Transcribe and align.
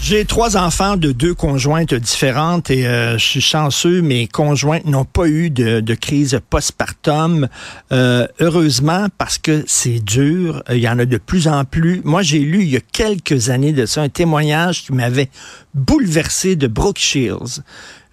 J'ai 0.00 0.24
trois 0.24 0.56
enfants 0.56 0.96
de 0.96 1.12
deux 1.12 1.34
conjointes 1.34 1.92
différentes 1.92 2.70
et 2.70 2.86
euh, 2.86 3.18
je 3.18 3.24
suis 3.24 3.40
chanceux, 3.40 4.00
mes 4.00 4.26
conjointes 4.26 4.86
n'ont 4.86 5.04
pas 5.04 5.28
eu 5.28 5.50
de, 5.50 5.80
de 5.80 5.94
crise 5.94 6.40
postpartum. 6.48 7.48
Euh, 7.92 8.26
heureusement, 8.40 9.08
parce 9.18 9.38
que 9.38 9.64
c'est 9.66 9.98
dur, 9.98 10.62
il 10.70 10.78
y 10.78 10.88
en 10.88 10.98
a 10.98 11.04
de 11.04 11.18
plus 11.18 11.48
en 11.48 11.64
plus. 11.64 12.00
Moi, 12.04 12.22
j'ai 12.22 12.38
lu 12.38 12.62
il 12.62 12.70
y 12.70 12.76
a 12.76 12.80
quelques 12.80 13.50
années 13.50 13.72
de 13.72 13.86
ça 13.86 14.00
un 14.00 14.08
témoignage 14.08 14.84
qui 14.84 14.92
m'avait 14.92 15.28
bouleversé 15.74 16.56
de 16.56 16.68
Brooke 16.68 16.98
Shields. 16.98 17.60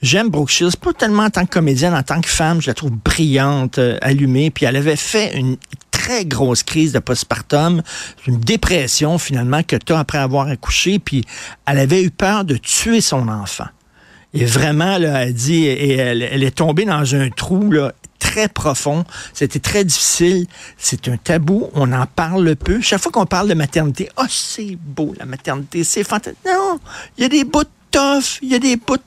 J'aime 0.01 0.29
Brooke 0.29 0.49
Shields, 0.49 0.75
pas 0.79 0.91
tellement 0.91 1.23
en 1.23 1.29
tant 1.29 1.45
que 1.45 1.51
comédienne, 1.51 1.93
en 1.93 2.03
tant 2.03 2.19
que 2.19 2.29
femme, 2.29 2.61
je 2.61 2.67
la 2.67 2.73
trouve 2.73 2.91
brillante, 2.91 3.79
euh, 3.79 3.97
allumée, 4.01 4.51
puis 4.51 4.65
elle 4.65 4.75
avait 4.75 4.97
fait 4.97 5.37
une 5.37 5.57
très 6.05 6.25
grosse 6.25 6.61
crise 6.61 6.91
de 6.91 6.99
postpartum, 6.99 7.81
une 8.27 8.39
dépression 8.39 9.17
finalement 9.17 9.63
que 9.63 9.75
tu 9.75 9.91
as 9.91 9.99
après 9.99 10.19
avoir 10.19 10.47
accouché, 10.47 10.99
puis 10.99 11.25
elle 11.65 11.79
avait 11.79 12.03
eu 12.03 12.11
peur 12.11 12.45
de 12.45 12.57
tuer 12.57 13.01
son 13.01 13.27
enfant. 13.27 13.65
Et 14.35 14.45
vraiment, 14.45 14.99
là, 14.99 15.23
elle 15.23 15.33
dit, 15.33 15.65
et 15.65 15.93
elle, 15.95 16.43
est 16.43 16.55
tombée 16.55 16.85
dans 16.85 17.15
un 17.15 17.29
trou 17.29 17.71
là, 17.71 17.93
très 18.19 18.47
profond. 18.49 19.05
C'était 19.33 19.59
très 19.59 19.83
difficile. 19.85 20.45
C'est 20.77 21.07
un 21.07 21.15
tabou. 21.15 21.69
On 21.73 21.91
en 21.93 22.05
parle 22.05 22.55
peu. 22.55 22.81
Chaque 22.81 23.01
fois 23.01 23.11
qu'on 23.11 23.25
parle 23.25 23.47
de 23.47 23.53
maternité, 23.53 24.09
oh, 24.17 24.25
c'est 24.29 24.77
beau, 24.77 25.15
la 25.17 25.25
maternité, 25.25 25.85
c'est 25.85 26.03
fantastique. 26.03 26.45
Non, 26.45 26.79
il 27.17 27.23
y 27.23 27.25
a 27.25 27.29
des 27.29 27.45
bouts 27.45 27.63
tough, 27.95 28.39
il 28.41 28.49
y 28.51 28.55
a 28.55 28.59
des 28.59 28.75
bouts 28.75 28.97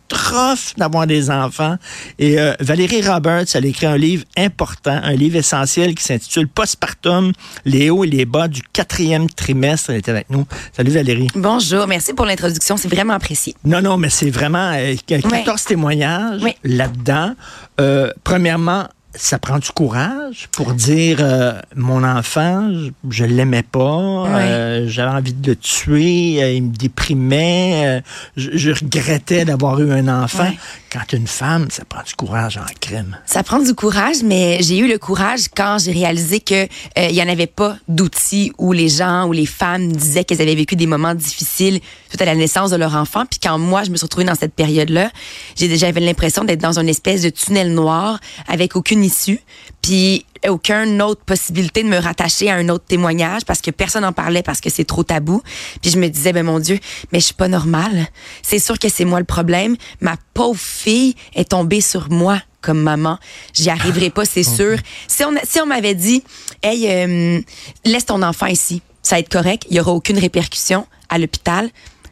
d'avoir 0.77 1.07
des 1.07 1.31
enfants. 1.31 1.77
Et 2.19 2.39
euh, 2.41 2.55
Valérie 2.61 3.07
Roberts, 3.07 3.45
elle 3.55 3.65
a 3.65 3.69
écrit 3.69 3.87
un 3.87 3.97
livre 3.99 4.25
important, 4.37 4.99
un 5.03 5.13
livre 5.13 5.37
essentiel 5.37 5.95
qui 5.95 6.03
s'intitule 6.03 6.49
Postpartum, 6.49 7.33
les 7.65 7.91
hauts 7.91 8.05
et 8.05 8.09
les 8.09 8.25
bas 8.25 8.49
du 8.49 8.63
quatrième 8.73 9.29
trimestre. 9.29 9.91
Elle 9.91 9.97
était 9.97 10.11
avec 10.11 10.31
nous. 10.31 10.47
Salut 10.75 10.91
Valérie. 10.91 11.29
Bonjour, 11.35 11.87
merci 11.87 12.15
pour 12.15 12.25
l'introduction, 12.25 12.77
c'est 12.77 12.89
vraiment 12.89 13.15
apprécié. 13.15 13.55
Non, 13.65 13.83
non, 13.83 13.97
mais 13.99 14.09
c'est 14.11 14.31
vraiment 14.31 14.73
euh, 14.75 14.95
14 15.07 15.33
Oui. 15.33 15.45
témoignages 15.67 16.41
Oui. 16.43 16.55
là-dedans. 16.65 17.35
Euh, 17.81 18.11
premièrement, 18.25 18.89
ça 19.19 19.39
prend 19.39 19.59
du 19.59 19.71
courage 19.71 20.49
pour 20.53 20.73
dire 20.75 21.19
euh, 21.21 21.61
mon 21.75 22.05
enfant, 22.05 22.71
je, 22.73 22.91
je 23.11 23.25
l'aimais 23.25 23.65
pas, 23.65 23.81
euh, 23.81 24.87
j'avais 24.89 25.11
envie 25.11 25.33
de 25.33 25.51
le 25.51 25.57
tuer, 25.57 26.43
euh, 26.43 26.53
il 26.53 26.63
me 26.63 26.77
déprimait, 26.77 28.03
je, 28.37 28.51
je 28.57 28.71
regrettais 28.71 29.45
d'avoir 29.45 29.81
eu 29.81 29.93
un 29.93 30.09
enfant. 30.09 30.45
Ouais. 30.45 30.59
Quand 30.91 31.13
une 31.13 31.27
femme, 31.27 31.67
ça 31.71 31.85
prend 31.85 32.03
du 32.03 32.15
courage 32.15 32.57
en 32.57 32.65
crime. 32.81 33.19
Ça 33.27 33.43
prend 33.43 33.59
du 33.59 33.75
courage, 33.75 34.23
mais 34.25 34.59
j'ai 34.63 34.79
eu 34.79 34.89
le 34.89 34.97
courage 34.97 35.41
quand 35.55 35.77
j'ai 35.79 35.93
réalisé 35.93 36.41
que 36.41 36.67
il 36.97 37.15
y 37.15 37.23
en 37.23 37.29
avait 37.29 37.47
pas 37.47 37.77
d'outils 37.89 38.53
où 38.57 38.73
les 38.73 38.89
gens 38.89 39.27
ou 39.27 39.33
les 39.33 39.45
femmes 39.45 39.93
disaient 39.93 40.25
qu'elles 40.25 40.41
avaient 40.41 40.55
vécu 40.55 40.77
des 40.77 40.87
moments 40.87 41.15
difficiles 41.15 41.81
suite 42.09 42.23
à 42.23 42.25
la 42.25 42.35
naissance 42.35 42.71
de 42.71 42.77
leur 42.77 42.95
enfant. 42.95 43.25
Puis 43.27 43.39
quand 43.39 43.59
moi 43.59 43.83
je 43.83 43.91
me 43.91 43.97
suis 43.97 44.05
retrouvée 44.07 44.25
dans 44.25 44.35
cette 44.35 44.55
période-là, 44.55 45.11
j'ai 45.57 45.69
déjà 45.69 45.89
j'avais 45.89 46.01
l'impression 46.01 46.45
d'être 46.45 46.61
dans 46.61 46.79
une 46.79 46.89
espèce 46.89 47.23
de 47.23 47.31
tunnel 47.31 47.73
noir 47.73 48.19
avec 48.47 48.77
aucune 48.77 49.03
issue, 49.09 49.41
puis 49.83 50.25
aucune 50.49 51.03
autre 51.03 51.23
possibilité 51.25 51.83
de 51.83 51.89
me 51.89 51.99
rattacher 51.99 52.51
à 52.51 52.55
un 52.55 52.69
autre 52.69 52.85
témoignage 52.85 53.45
parce 53.45 53.61
que 53.61 53.71
personne 53.71 54.03
n'en 54.03 54.13
parlait 54.13 54.43
parce 54.43 54.61
que 54.61 54.71
c'est 54.71 54.85
trop 54.85 55.03
tabou. 55.03 55.43
Puis 55.83 55.91
je 55.91 55.99
me 55.99 56.09
disais 56.09 56.33
ben 56.33 56.45
mon 56.45 56.61
Dieu, 56.61 56.79
mais 57.13 57.21
je 57.21 57.27
suis 57.27 57.35
pas 57.35 57.49
normale. 57.49 58.07
C'est 58.43 58.59
sûr 58.59 58.79
que 58.79 58.89
c'est 58.89 59.05
moi 59.05 59.19
le 59.19 59.25
problème. 59.25 59.77
Ma 60.01 60.17
pauvre 60.35 60.61
fille 60.61 61.15
est 61.35 61.51
tombée 61.51 61.81
sur 61.81 62.11
moi 62.11 62.41
comme 62.61 62.81
maman. 62.81 63.19
J'y 63.53 63.71
arriverai 63.71 64.11
pas, 64.11 64.25
c'est 64.25 64.43
sûr. 64.43 64.79
Si 65.07 65.25
on 65.25 65.33
si 65.45 65.61
on 65.61 65.67
m'avait 65.67 65.95
dit 65.95 66.23
hey 66.63 66.89
euh, 66.89 67.41
laisse 67.85 68.07
ton 68.07 68.23
enfant 68.23 68.47
ici, 68.47 68.83
ça 69.03 69.17
va 69.17 69.21
être 69.21 69.29
correct, 69.29 69.67
il 69.71 69.77
y 69.77 69.81
aura 69.81 69.93
aucune 69.93 70.19
répercussion 70.19 70.87
à 71.09 71.19
l'hôpital. 71.19 71.71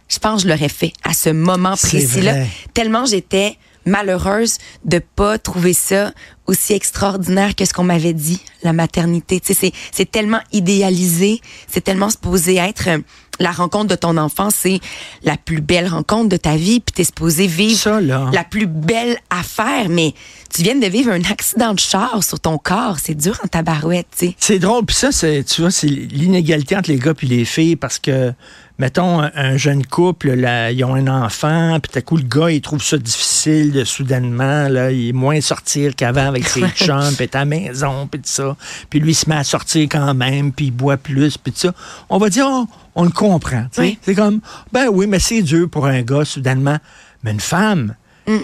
Je 0.09 0.19
pense 0.19 0.43
que 0.43 0.49
je 0.49 0.53
l'aurais 0.55 0.69
fait 0.69 0.93
à 1.03 1.15
ce 1.15 1.31
moment 1.31 1.77
précis-là, 1.77 2.45
tellement 2.75 3.07
j'étais 3.07 3.59
malheureuse 3.87 4.59
de 4.85 4.99
pas 4.99 5.39
trouver 5.39 5.73
ça 5.73 6.13
aussi 6.47 6.75
extraordinaire 6.75 7.55
que 7.55 7.65
ce 7.65 7.73
qu'on 7.73 7.85
m'avait 7.85 8.13
dit, 8.13 8.41
la 8.63 8.73
maternité. 8.73 9.41
Tu 9.41 9.49
sais, 9.49 9.55
c'est, 9.55 9.73
c'est 9.93 10.11
tellement 10.11 10.41
idéalisé, 10.53 11.41
c'est 11.69 11.83
tellement 11.83 12.11
supposé 12.11 12.57
être 12.57 12.89
euh, 12.89 12.99
la 13.41 13.51
rencontre 13.51 13.87
de 13.89 13.95
ton 13.95 14.17
enfant, 14.17 14.49
c'est 14.51 14.81
la 15.23 15.37
plus 15.37 15.61
belle 15.61 15.89
rencontre 15.89 16.29
de 16.29 16.37
ta 16.37 16.57
vie, 16.57 16.81
puis 16.81 16.93
t'es 16.95 17.05
supposé 17.05 17.47
vivre 17.47 17.79
Ça, 17.79 18.01
là. 18.01 18.31
la 18.33 18.45
plus 18.45 18.67
belle 18.67 19.19
affaire, 19.31 19.89
mais 19.89 20.15
tu 20.55 20.63
viens 20.63 20.77
de 20.77 20.87
vivre 20.87 21.11
un 21.11 21.23
accident 21.25 21.75
de 21.75 21.81
char 21.81 22.23
sur 22.23 22.41
ton 22.41 22.59
corps, 22.59 22.99
c'est 23.03 23.15
dur 23.15 23.39
en 23.45 23.49
tabarouette, 23.49 24.07
tu 24.17 24.29
sais. 24.29 24.37
C'est 24.39 24.59
drôle, 24.59 24.87
puis 24.87 24.97
ça, 24.97 25.13
c'est, 25.13 25.45
tu 25.45 25.61
vois, 25.61 25.71
c'est 25.71 25.89
l'inégalité 25.89 26.77
entre 26.77 26.91
les 26.91 26.99
gars 26.99 27.13
et 27.21 27.27
les 27.27 27.45
filles, 27.45 27.77
parce 27.77 27.99
que, 27.99 28.33
mettons, 28.79 29.21
un, 29.21 29.31
un 29.35 29.57
jeune 29.57 29.85
couple, 29.85 30.33
là, 30.33 30.71
ils 30.71 30.85
ont 30.85 30.95
un 30.95 31.07
enfant, 31.09 31.79
puis 31.81 31.93
tout 31.93 31.99
à 31.99 32.03
coup, 32.03 32.17
le 32.17 32.23
gars, 32.23 32.51
il 32.51 32.61
trouve 32.61 32.83
ça 32.83 32.99
difficile 32.99 33.85
soudainement, 33.87 34.69
là, 34.69 34.91
il 34.91 35.09
est 35.09 35.13
moins 35.13 35.41
sortir 35.41 35.95
qu'avant 35.95 36.27
avec 36.27 36.47
ses 36.47 36.67
chums, 36.75 37.15
puis 37.17 37.29
à 37.33 37.39
la 37.39 37.45
maison, 37.45 38.07
puis 38.07 38.21
tout 38.21 38.29
ça. 38.29 38.57
Puis 38.91 39.01
lui, 39.01 39.13
il 39.13 39.15
se 39.15 39.29
met 39.29 39.37
à 39.37 39.45
sortir 39.45 39.87
quand 39.91 40.15
même, 40.15 40.53
puis 40.53 40.67
il 40.67 40.73
boit 40.73 40.97
plus, 40.97 41.39
puis 41.39 41.53
tout 41.53 41.61
ça. 41.61 41.75
On 42.09 42.19
va 42.19 42.29
dire, 42.29 42.47
oh, 42.49 42.67
on 42.95 43.05
le 43.05 43.11
comprend. 43.11 43.67
Oui. 43.79 43.99
C'est 44.03 44.15
comme, 44.15 44.41
ben 44.73 44.89
oui, 44.89 45.07
mais 45.07 45.19
c'est 45.19 45.43
dur 45.43 45.69
pour 45.71 45.87
un 45.87 46.03
gars, 46.03 46.25
soudainement. 46.25 46.79
Mais 47.23 47.33
une 47.33 47.41
femme, 47.41 47.95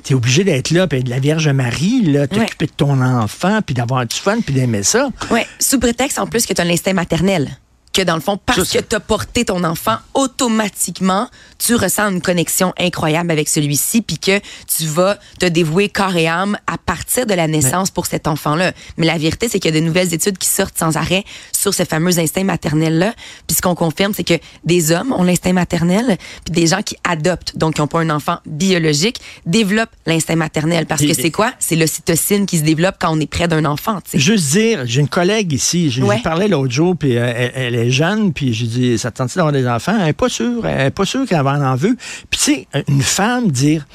T'es 0.05 0.15
obligé 0.15 0.45
d'être 0.45 0.71
là, 0.71 0.87
puis 0.87 1.03
de 1.03 1.11
la 1.11 1.19
Vierge 1.19 1.49
Marie, 1.49 2.03
là, 2.03 2.29
t'occuper 2.29 2.67
de 2.67 2.73
ton 2.73 3.01
enfant, 3.01 3.61
puis 3.67 3.75
d'avoir 3.75 4.07
du 4.07 4.15
fun, 4.15 4.41
puis 4.41 4.55
d'aimer 4.55 4.85
ça. 4.85 5.09
Ouais, 5.31 5.45
sous 5.59 5.81
prétexte 5.81 6.21
en 6.21 6.27
plus 6.29 6.47
que 6.47 6.53
tu 6.53 6.61
as 6.61 6.65
l'instinct 6.65 6.93
maternel. 6.93 7.49
Que 7.93 8.03
dans 8.03 8.15
le 8.15 8.23
fond, 8.23 8.39
parce 8.39 8.71
que 8.71 8.79
tu 8.79 8.97
as 8.97 9.01
porté 9.01 9.45
ton 9.45 9.65
enfant, 9.65 9.97
automatiquement, 10.15 11.29
tu 11.59 11.75
ressens 11.75 12.11
une 12.11 12.23
connexion 12.23 12.73
incroyable 12.79 13.31
avec 13.31 13.49
celui-ci, 13.49 14.01
puis 14.01 14.19
que 14.19 14.41
tu 14.67 14.87
vas 14.87 15.19
te 15.39 15.47
dévouer 15.47 15.91
corps 15.91 16.17
et 16.17 16.27
âme 16.27 16.57
à 16.67 16.79
partir 16.79 17.27
de 17.27 17.35
la 17.35 17.49
naissance 17.49 17.91
pour 17.91 18.07
cet 18.07 18.27
enfant-là. 18.27 18.73
Mais 18.97 19.07
la 19.07 19.19
vérité, 19.19 19.49
c'est 19.49 19.61
qu'il 19.61 19.75
y 19.75 19.77
a 19.77 19.81
de 19.81 19.85
nouvelles 19.85 20.15
études 20.15 20.39
qui 20.39 20.49
sortent 20.49 20.79
sans 20.79 20.97
arrêt 20.97 21.25
sur 21.63 21.73
ce 21.73 21.85
fameux 21.85 22.19
instinct 22.19 22.45
maternel-là. 22.45 23.15
Puis 23.47 23.57
ce 23.57 23.63
qu'on 23.63 23.75
confirme, 23.75 24.13
c'est 24.15 24.25
que 24.25 24.35
des 24.65 24.91
hommes 24.93 25.13
ont 25.13 25.23
l'instinct 25.23 25.53
maternel, 25.53 26.19
puis 26.45 26.53
des 26.53 26.67
gens 26.67 26.83
qui 26.83 26.97
adoptent, 27.05 27.57
donc 27.57 27.75
qui 27.75 27.81
n'ont 27.81 27.87
pas 27.87 28.01
un 28.01 28.11
enfant 28.11 28.39
biologique, 28.47 29.21
développent 29.47 29.95
l'instinct 30.07 30.37
maternel. 30.37 30.87
Parce 30.87 31.03
que 31.03 31.15
c'est 31.15 31.31
quoi? 31.31 31.53
C'est 31.61 31.77
l'ocytocine 31.77 32.47
qui 32.47 32.59
se 32.59 32.65
développe 32.65 32.97
quand 33.01 33.17
on 33.17 33.21
est 33.21 33.27
près 33.31 33.47
d'un 33.49 33.65
enfant. 33.65 34.01
Juste 34.13 34.51
dire, 34.53 34.81
j'ai 34.85 35.01
une 35.01 35.09
collègue 35.09 35.53
ici, 35.53 35.91
je 35.91 36.03
Ouais. 36.03 36.17
lui 36.17 36.23
parlais 36.23 36.49
l'autre 36.49 36.73
jour, 36.73 36.97
puis 36.97 37.17
euh, 37.17 37.33
elle, 37.35 37.53
elle 37.55 37.75
est 37.77 37.91
jeune, 37.91 38.33
puis 38.33 38.53
j'ai 38.53 38.67
dit, 38.67 38.99
ça 38.99 39.11
te 39.13 39.19
tente 39.19 39.35
d'avoir 39.37 39.53
des 39.53 39.67
enfants? 39.69 39.95
Elle 39.99 40.07
n'est 40.07 40.13
pas 40.13 40.29
sûre, 40.29 40.67
elle 40.67 40.77
n'est 40.79 40.91
pas 40.91 41.05
sûre 41.05 41.27
qu'elle 41.27 41.43
va 41.43 41.53
en 41.53 41.77
veut. 41.77 41.97
Puis 42.29 42.41
tu 42.41 42.53
sais, 42.55 42.83
une 42.89 43.03
femme 43.03 43.51
dire, 43.53 43.87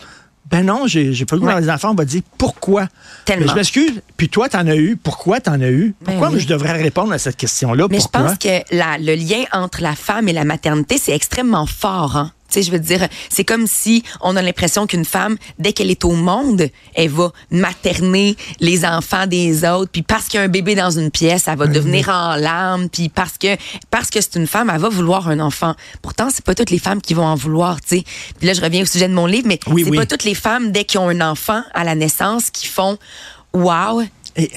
ben 0.50 0.66
non, 0.66 0.88
j'ai 0.88 1.14
pas 1.26 1.36
le 1.36 1.42
goût 1.42 1.48
Ouais. 1.48 1.54
d'avoir 1.54 1.62
des 1.62 1.70
enfants, 1.70 1.92
on 1.92 1.96
va 1.96 2.06
dire, 2.06 2.22
pourquoi? 2.38 2.88
Tellement. 3.26 3.46
Mais 3.46 3.52
je 3.52 3.56
m'excuse, 3.56 4.02
puis 4.16 4.30
toi, 4.30 4.48
t'en 4.50 4.66
as 4.68 4.76
eu, 4.76 4.96
pourquoi 4.96 5.40
t'en 5.42 5.60
as 5.62 5.68
eu? 5.70 5.94
Ben 6.02 6.14
Pourquoi 6.14 6.30
oui. 6.32 6.40
je 6.40 6.48
devrais 6.48 6.72
répondre 6.82 7.12
à 7.12 7.18
cette 7.18 7.36
question-là? 7.38 7.88
Mais 7.90 7.98
pourquoi? 7.98 8.22
je 8.22 8.28
pense 8.30 8.38
que 8.38 8.76
la, 8.76 8.98
le 8.98 9.16
lien 9.16 9.44
entre 9.52 9.82
la 9.82 9.96
femme 9.96 10.28
et 10.30 10.34
la 10.34 10.46
maternité, 10.46 10.98
c'est 10.98 11.14
extrêmement 11.14 11.66
fort. 11.66 12.16
Hein? 12.18 12.32
Tu 12.50 12.54
sais, 12.56 12.64
je 12.64 12.72
veux 12.72 12.80
dire, 12.80 13.08
c'est 13.30 13.44
comme 13.44 13.68
si 13.68 14.04
on 14.22 14.36
a 14.36 14.42
l'impression 14.42 14.88
qu'une 14.88 15.06
femme, 15.06 15.38
dès 15.60 15.74
qu'elle 15.74 15.92
est 15.92 16.06
au 16.06 16.14
monde, 16.14 16.70
elle 16.96 17.10
va 17.10 17.32
materner 17.52 18.36
les 18.60 18.86
enfants 18.86 19.28
des 19.28 19.66
autres. 19.68 19.92
Puis 19.92 20.02
parce 20.02 20.26
qu'il 20.28 20.40
y 20.40 20.42
a 20.42 20.46
un 20.46 20.50
bébé 20.50 20.76
dans 20.76 20.92
une 20.92 21.12
pièce, 21.12 21.48
elle 21.48 21.58
va 21.58 21.68
devenir 21.68 22.10
en 22.10 22.36
larmes. 22.36 22.90
Puis 22.90 23.10
parce 23.10 23.38
que 23.38 23.56
parce 23.92 24.10
que 24.10 24.22
c'est 24.22 24.36
une 24.36 24.48
femme, 24.48 24.72
elle 24.74 24.80
va 24.82 24.90
vouloir 24.90 25.28
un 25.30 25.40
enfant. 25.40 25.76
Pourtant, 26.02 26.30
c'est 26.32 26.44
pas 26.46 26.56
toutes 26.56 26.72
les 26.72 26.80
femmes 26.80 27.02
qui 27.02 27.14
vont 27.14 27.26
en 27.26 27.36
vouloir. 27.36 27.82
Tu 27.82 27.98
sais. 27.98 28.04
Puis 28.40 28.48
là, 28.48 28.54
je 28.54 28.62
reviens 28.62 28.84
au 28.84 28.86
sujet 28.86 29.08
de 29.08 29.14
mon 29.14 29.26
livre, 29.26 29.48
mais 29.48 29.60
Oui, 29.68 29.84
c'est 29.84 29.90
oui. 29.92 29.98
pas 29.98 30.06
toutes 30.06 30.24
les 30.24 30.36
femmes 30.36 30.72
dès 30.72 30.84
qu'ils 30.86 31.00
ont 31.00 31.10
un 31.10 31.22
enfant 31.22 31.62
à 31.74 31.84
la 31.84 31.96
naissance 31.96 32.50
qui 32.50 32.68
font 32.68 32.98
Wow, 33.54 34.04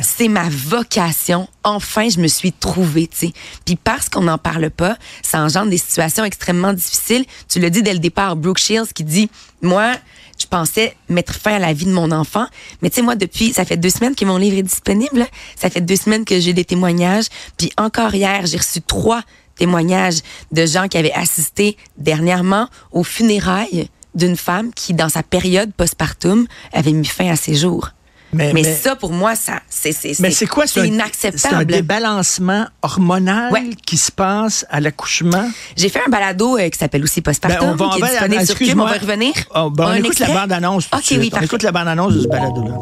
C'est 0.00 0.29
ma 0.29 0.49
vocation. 0.49 1.49
Enfin, 1.65 2.09
je 2.11 2.21
me 2.21 2.29
suis 2.29 2.53
trouvée, 2.53 3.06
tu 3.06 3.29
sais. 3.29 3.32
Puis 3.65 3.77
parce 3.77 4.09
qu'on 4.09 4.23
n'en 4.23 4.37
parle 4.37 4.71
pas, 4.71 4.97
ça 5.23 5.41
engendre 5.41 5.71
des 5.71 5.79
situations 5.79 6.25
extrêmement 6.25 6.73
difficiles. 6.75 7.25
Tu 7.49 7.61
le 7.61 7.71
dis 7.71 7.82
dès 7.82 7.94
le 7.94 7.99
départ, 7.99 8.37
Brooke 8.37 8.59
Shields 8.59 8.93
qui 8.94 9.05
dit, 9.05 9.31
moi, 9.62 9.94
je 10.38 10.47
pensais 10.47 10.97
mettre 11.09 11.35
fin 11.35 11.55
à 11.55 11.59
la 11.59 11.73
vie 11.73 11.87
de 11.87 11.93
mon 11.93 12.11
enfant, 12.11 12.47
mais 12.82 12.91
tu 12.91 12.97
sais, 12.97 13.03
moi, 13.03 13.15
depuis, 13.15 13.53
ça 13.53 13.65
fait 13.65 13.77
deux 13.77 13.91
semaines 13.91 14.15
que 14.15 14.25
mon 14.25 14.37
livre 14.37 14.59
est 14.59 14.62
disponible. 14.62 15.27
Ça 15.56 15.71
fait 15.71 15.81
deux 15.81 15.97
semaines 15.97 16.25
que 16.25 16.41
j'ai 16.41 16.53
des 16.53 16.65
témoignages. 16.65 17.26
Puis 17.56 17.71
encore 17.79 18.15
hier, 18.15 18.47
j'ai 18.47 18.59
reçu 18.59 18.83
trois 18.83 19.23
témoignages 19.56 20.21
de 20.53 20.67
gens 20.67 20.88
qui 20.88 20.99
avaient 20.99 21.12
assisté 21.12 21.76
dernièrement 21.99 22.69
aux 22.93 23.05
funérailles 23.05 23.88
d'une 24.15 24.37
femme 24.37 24.73
qui, 24.75 24.94
dans 24.94 25.09
sa 25.09 25.23
période 25.23 25.73
postpartum, 25.73 26.47
avait 26.73 26.93
mis 26.93 27.06
fin 27.06 27.31
à 27.31 27.37
ses 27.37 27.55
jours. 27.55 27.91
Mais- 28.32 28.53
Mais, 28.53 28.62
mais- 28.62 28.75
ça, 28.75 28.94
pour 28.97 29.12
moi, 29.12 29.35
ça, 29.35 29.61
c'est, 29.69 29.91
c'est, 29.93 30.19
Mais 30.21 30.31
c'est 30.31 30.47
quoi? 30.47 30.67
C'est 30.67 30.81
un- 30.81 30.85
C'est 30.85 30.91
un 30.91 30.94
inacceptable. 30.94 31.65
débalancement 31.73 32.67
hormonal 32.82 33.53
Ouais. 33.53 33.71
qui 33.87 33.97
se 33.97 34.12
passe 34.12 34.65
à 34.71 34.81
l'accouchement? 34.81 35.49
J'ai 35.77 35.88
fait 35.88 36.00
un 36.06 36.11
balado 36.11 36.56
euh, 36.56 36.69
qui 36.69 36.79
s'appelle 36.79 37.03
aussi 37.03 37.23
Postpartum, 37.23 37.59
Ben, 37.61 37.73
on 37.73 37.77
va- 37.88 37.94
qui 37.94 37.94
on 37.94 37.97
est 37.97 38.00
va- 38.00 38.09
disponible 38.11 38.47
sur 38.47 38.55
Cube. 38.55 38.62
On 38.62 38.65
excuse-moi. 38.67 38.91
va 38.91 38.97
y 38.97 38.99
revenir. 39.00 39.32
Oh, 39.55 39.71
ben, 39.71 39.85
on 39.88 39.94
écoute 39.94 40.19
la 40.21 40.27
extrait? 40.27 40.35
bande-annonce 40.35 40.88
tout 40.91 40.99
de 40.99 41.03
suite. 41.05 41.19
oui, 41.19 41.27
on 41.27 41.31
parfait. 41.31 41.47
écoute 41.47 41.62
la 41.65 41.73
bande-annonce 41.73 42.15
de 42.15 42.21
ce 42.21 42.29
balado-là. 42.29 42.79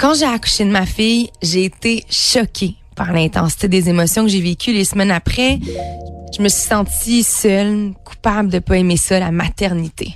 Quand 0.00 0.14
j'ai 0.14 0.26
accouché 0.26 0.64
de 0.64 0.70
ma 0.70 0.86
fille, 0.86 1.30
j'ai 1.42 1.64
été 1.64 2.04
choquée 2.10 2.74
par 2.96 3.12
l'intensité 3.12 3.68
des 3.68 3.88
émotions 3.88 4.24
que 4.24 4.28
j'ai 4.30 4.40
vécues 4.40 4.72
les 4.72 4.84
semaines 4.84 5.10
après. 5.12 5.58
Je 6.36 6.42
me 6.42 6.48
suis 6.48 6.62
sentie 6.68 7.22
seule, 7.22 7.92
coupable 8.04 8.48
de 8.50 8.58
pas 8.58 8.76
aimer 8.76 8.96
ça, 8.96 9.18
la 9.18 9.30
maternité. 9.30 10.14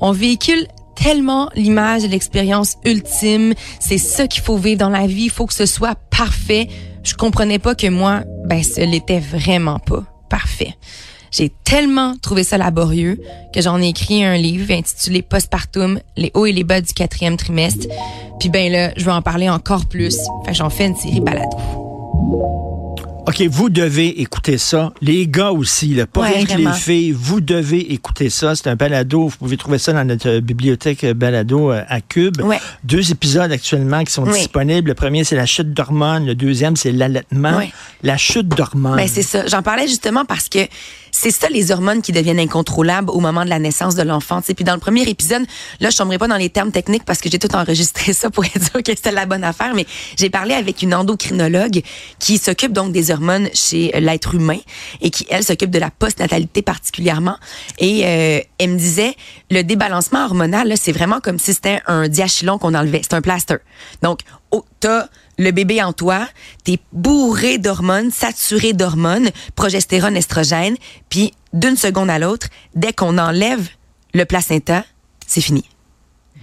On 0.00 0.12
véhicule 0.12 0.66
tellement 0.94 1.50
l'image 1.54 2.02
de 2.02 2.08
l'expérience 2.08 2.76
ultime. 2.84 3.54
C'est 3.78 3.98
ça 3.98 4.26
qu'il 4.26 4.42
faut 4.42 4.56
vivre 4.56 4.78
dans 4.78 4.88
la 4.88 5.06
vie. 5.06 5.24
Il 5.24 5.30
faut 5.30 5.46
que 5.46 5.54
ce 5.54 5.66
soit 5.66 5.96
parfait. 6.10 6.68
Je 7.02 7.14
comprenais 7.14 7.58
pas 7.58 7.74
que 7.74 7.86
moi, 7.86 8.22
ben, 8.44 8.62
ce 8.62 8.80
l'était 8.80 9.20
vraiment 9.20 9.78
pas 9.78 10.04
parfait. 10.28 10.76
J'ai 11.30 11.50
tellement 11.64 12.16
trouvé 12.20 12.42
ça 12.42 12.58
laborieux 12.58 13.20
que 13.54 13.60
j'en 13.60 13.80
ai 13.80 13.88
écrit 13.88 14.24
un 14.24 14.36
livre 14.36 14.72
intitulé 14.72 15.22
Postpartum, 15.22 16.00
les 16.16 16.32
hauts 16.34 16.46
et 16.46 16.52
les 16.52 16.64
bas 16.64 16.80
du 16.80 16.92
quatrième 16.92 17.36
trimestre. 17.36 17.86
Puis 18.40 18.48
ben 18.48 18.70
là, 18.70 18.92
je 18.96 19.04
veux 19.04 19.12
en 19.12 19.22
parler 19.22 19.48
encore 19.48 19.86
plus. 19.86 20.18
Fait 20.44 20.54
j'en 20.54 20.70
fais 20.70 20.86
une 20.86 20.96
série 20.96 21.20
balado. 21.20 21.56
OK, 23.26 23.42
vous 23.50 23.68
devez 23.70 24.20
écouter 24.22 24.58
ça. 24.58 24.92
Les 25.02 25.28
gars 25.28 25.50
aussi, 25.52 25.88
là, 25.94 26.06
pas 26.06 26.22
Ouais, 26.22 26.30
rien 26.30 26.44
que 26.46 26.52
vraiment. 26.52 26.70
les 26.70 26.76
filles, 26.76 27.12
vous 27.12 27.40
devez 27.40 27.92
écouter 27.92 28.30
ça. 28.30 28.54
C'est 28.56 28.68
un 28.68 28.76
balado. 28.76 29.28
Vous 29.28 29.36
pouvez 29.36 29.56
trouver 29.56 29.78
ça 29.78 29.92
dans 29.92 30.04
notre 30.04 30.28
euh, 30.28 30.40
bibliothèque 30.40 31.04
euh, 31.04 31.14
balado 31.14 31.70
euh, 31.70 31.82
à 31.88 32.00
Cube. 32.00 32.40
Ouais. 32.40 32.58
Deux 32.82 33.10
épisodes 33.12 33.52
actuellement 33.52 34.02
qui 34.04 34.12
sont 34.12 34.24
Oui. 34.24 34.38
disponibles. 34.38 34.88
Le 34.88 34.94
premier, 34.94 35.22
c'est 35.24 35.36
la 35.36 35.46
chute 35.46 35.72
d'hormones. 35.72 36.26
Le 36.26 36.34
deuxième, 36.34 36.76
c'est 36.76 36.92
l'allaitement. 36.92 37.56
Ouais. 37.58 37.70
La 38.02 38.16
chute 38.16 38.48
d'hormones. 38.48 38.96
Ben, 38.96 39.06
c'est 39.08 39.22
ça. 39.22 39.46
J'en 39.46 39.62
parlais 39.62 39.86
justement 39.86 40.24
parce 40.24 40.48
que 40.48 40.60
c'est 41.12 41.30
ça 41.32 41.48
les 41.48 41.70
hormones 41.72 42.02
qui 42.02 42.12
deviennent 42.12 42.38
incontrôlables 42.38 43.10
au 43.10 43.20
moment 43.20 43.44
de 43.44 43.50
la 43.50 43.58
naissance 43.58 43.94
de 43.96 44.02
l'enfant. 44.02 44.40
Puis 44.42 44.64
dans 44.64 44.74
le 44.74 44.80
premier 44.80 45.02
épisode, 45.08 45.42
là, 45.80 45.90
je 45.90 45.96
tomberai 45.96 46.18
pas 46.18 46.28
dans 46.28 46.36
les 46.36 46.48
termes 46.50 46.70
techniques 46.72 47.04
parce 47.04 47.20
que 47.20 47.28
j'ai 47.30 47.38
tout 47.38 47.54
enregistré 47.54 48.12
ça 48.14 48.30
pour 48.30 48.44
être 48.44 48.62
sûr 48.62 48.82
que 48.82 48.94
c'était 48.94 49.12
la 49.12 49.26
bonne 49.26 49.44
affaire, 49.44 49.72
mais 49.74 49.86
j'ai 50.16 50.30
parlé 50.30 50.54
avec 50.54 50.82
une 50.82 50.94
endocrinologue 50.94 51.82
qui 52.18 52.38
s'occupe 52.38 52.72
donc 52.72 52.92
des 52.92 53.10
hormones 53.10 53.19
chez 53.54 53.92
l'être 54.00 54.34
humain 54.34 54.58
et 55.00 55.10
qui, 55.10 55.26
elle, 55.30 55.44
s'occupe 55.44 55.70
de 55.70 55.78
la 55.78 55.90
postnatalité 55.90 56.62
particulièrement. 56.62 57.36
Et 57.78 58.02
euh, 58.04 58.40
elle 58.58 58.70
me 58.70 58.78
disait, 58.78 59.14
le 59.50 59.62
débalancement 59.62 60.24
hormonal, 60.24 60.72
c'est 60.76 60.92
vraiment 60.92 61.20
comme 61.20 61.38
si 61.38 61.54
c'était 61.54 61.80
un 61.86 62.08
diachylon 62.08 62.58
qu'on 62.58 62.74
enlevait. 62.74 63.02
C'est 63.02 63.14
un 63.14 63.22
plaster. 63.22 63.56
Donc, 64.02 64.20
oh, 64.50 64.64
t'as 64.80 65.06
le 65.38 65.50
bébé 65.52 65.82
en 65.82 65.92
toi, 65.92 66.28
t'es 66.64 66.78
bourré 66.92 67.56
d'hormones, 67.56 68.10
saturé 68.10 68.74
d'hormones, 68.74 69.30
progestérone, 69.54 70.16
estrogène, 70.16 70.76
puis 71.08 71.32
d'une 71.54 71.76
seconde 71.76 72.10
à 72.10 72.18
l'autre, 72.18 72.48
dès 72.74 72.92
qu'on 72.92 73.16
enlève 73.16 73.66
le 74.12 74.24
placenta, 74.24 74.84
c'est 75.26 75.40
fini. 75.40 75.64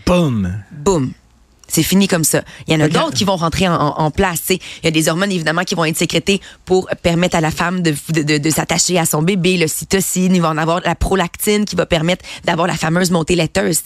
Boum. 0.06 0.63
Boum. 0.71 1.13
C'est 1.68 1.84
fini 1.84 2.08
comme 2.08 2.24
ça. 2.24 2.44
Il 2.68 2.74
y 2.74 2.78
en 2.78 2.80
a 2.80 2.88
d'autres 2.88 3.14
qui 3.14 3.24
vont 3.25 3.36
rentrer 3.36 3.68
en, 3.68 4.10
place. 4.12 4.44
Il 4.50 4.60
y 4.84 4.88
a 4.88 4.92
des 4.92 5.10
hormones, 5.10 5.31
évidemment, 5.31 5.64
qui 5.64 5.75
vont 5.75 5.86
être 5.86 5.98
sécrétées 5.98 6.40
pour 6.66 6.88
permettre 7.02 7.36
à 7.36 7.42
la 7.42 7.52
femme 7.52 7.81
de, 7.81 7.94
de, 8.10 8.24
de- 8.24 8.38
de 8.38 8.50
s'attacher 8.50 8.98
à 8.98 9.06
son 9.06 9.22
bébé. 9.22 9.58
Le 9.58 9.68
cytocine, 9.68 10.34
il 10.36 10.42
va 10.42 10.50
en 10.50 10.58
avoir 10.58 10.81
la 10.86 10.96
prolactine 10.96 11.66
qui 11.66 11.75
va 11.75 11.86
permettre 11.86 12.24
d'avoir 12.46 12.68
la 12.68 12.75
fameuse 12.75 13.12
montée 13.12 13.36
laiteuse. 13.36 13.81